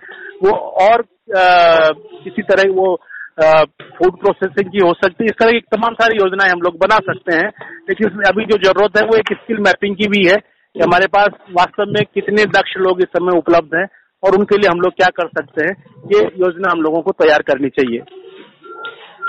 वो 0.44 0.50
और 0.86 1.04
किसी 1.30 2.42
तरह 2.42 2.72
वो 2.72 2.94
फ़ूड 3.36 4.18
प्रोसेसिंग 4.18 4.70
की 4.72 4.78
हो 4.78 4.92
सकती 4.94 5.24
है। 5.24 5.26
इस 5.26 5.38
तरह 5.40 5.50
की 5.50 5.60
तमाम 5.74 5.94
सारी 5.94 6.18
योजनाएँ 6.18 6.50
हम 6.50 6.60
लोग 6.62 6.76
बना 6.78 6.96
सकते 7.06 7.36
हैं। 7.36 7.48
लेकिन 7.88 8.22
अभी 8.28 8.44
जो 8.44 8.58
ज़रूरत 8.64 8.98
है 8.98 9.06
वो 9.06 9.16
एक 9.16 9.32
स्किल 9.32 9.58
मैपिंग 9.60 9.96
की 9.96 10.08
भी 10.08 10.26
है। 10.28 10.36
कि 10.74 10.80
हमारे 10.80 11.06
पास 11.06 11.34
वास्तव 11.50 11.84
में 11.88 12.02
कितने 12.14 12.44
दक्ष 12.54 12.76
लोग 12.76 13.00
इस 13.00 13.08
समय 13.08 13.38
उपलब्ध 13.38 13.74
हैं 13.74 13.86
और 14.22 14.36
उनके 14.38 14.56
लिए 14.58 14.70
हम 14.70 14.80
लोग 14.80 14.92
क्या 14.92 15.08
कर 15.16 15.26
सकते 15.28 15.66
हैं 15.66 15.74
ये 16.12 16.20
योजना 16.36 16.70
हम 16.72 16.80
लोगों 16.82 17.02
को 17.02 17.12
तैयार 17.12 17.42
करनी 17.42 17.68
चाहिए। 17.68 18.00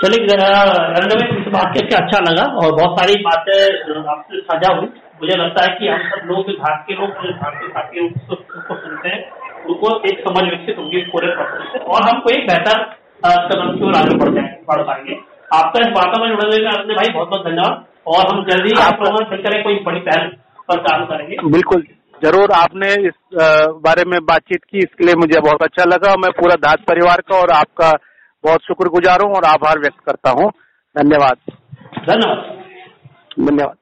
चलिए 0.00 0.36
में 1.10 1.52
बात 1.52 1.68
करके 1.74 1.96
अच्छा 1.96 2.18
लगा 2.20 2.46
और 2.54 2.72
बहुत 2.72 2.98
सारी 3.00 3.14
बातें 3.22 3.52
आपसे 4.04 4.40
साझा 4.40 4.72
हुई। 4.74 4.88
मुझे 5.20 5.36
लगता 5.36 5.62
है 5.64 5.76
कि 5.78 5.88
हम 5.88 6.02
सब 6.08 6.26
लोग 6.26 6.50
घाट 6.50 6.82
के 6.88 6.94
लोग 6.94 7.10
घाट 7.10 7.54
के 7.54 7.68
साथी 7.68 8.06
उसको 8.06 8.74
सुनते 8.74 9.08
हैं। 9.08 9.20
उनको 9.66 9.92
एक 10.08 10.18
समझ 10.20 10.42
विकसित 10.50 10.78
होगी 10.78 11.00
पूरे 11.12 11.28
प्रोसेस 11.28 11.70
से। 11.72 11.78
और 11.84 12.08
हमको 12.08 12.30
एक 12.30 12.46
बेहतर 12.48 12.82
कदम 13.24 13.70
की 13.76 13.84
ओर 13.84 13.94
आगे 13.94 14.16
बढ़ 14.16 14.34
जाए 14.34 14.50
बढ़ 14.68 14.82
पाएँगे। 14.82 15.14
आपका 15.54 15.84
इस 15.84 15.94
बातों 15.94 16.20
में 16.20 16.28
जुड़ने 16.30 16.58
अपने 16.70 16.94
भाई 16.94 17.12
बहुत 17.14 17.28
बहुत 17.28 17.46
धन्यवाद। 17.46 17.84
और 18.06 18.26
हम 18.26 18.44
जल्दी 18.50 18.74
आप 18.80 19.00
लोगों 19.02 19.24
से 19.24 19.42
करें 19.42 19.62
कोई 19.64 19.78
बड़ी 19.86 20.00
पहल। 20.00 20.28
पर 20.68 20.80
काम 20.82 21.04
करेंगे। 21.06 21.36
बिल्कुल 21.50 21.86
ज़रूर 22.22 22.52
आपने 22.52 22.92
इस 23.06 23.14
बारे 23.82 24.04
में 24.04 24.18
बातचीत 24.24 24.64
की 24.64 24.78
इसके 24.78 25.04
लिए 25.04 25.14
मुझे 25.14 25.40
बहुत 25.40 25.62
अच्छा 25.62 25.84
लगा। 25.84 26.14
मैं 26.16 26.30
पूरा 26.32 26.54
दास 26.60 26.84
परिवार 26.88 27.20
का 27.22 27.36
और 27.36 27.50
आपका 27.52 27.90
बहुत 28.44 28.62
शुक्रगुजार 28.62 29.22
हूँ 29.22 29.34
और 29.34 29.44
आभार 29.44 29.78
व्यक्त 29.78 29.98
करता 30.06 30.30
हूँ। 30.32 30.50
धन्यवाद। 30.96 31.36
धन्यवाद। 32.02 32.54
धन्यवाद। 33.40 33.76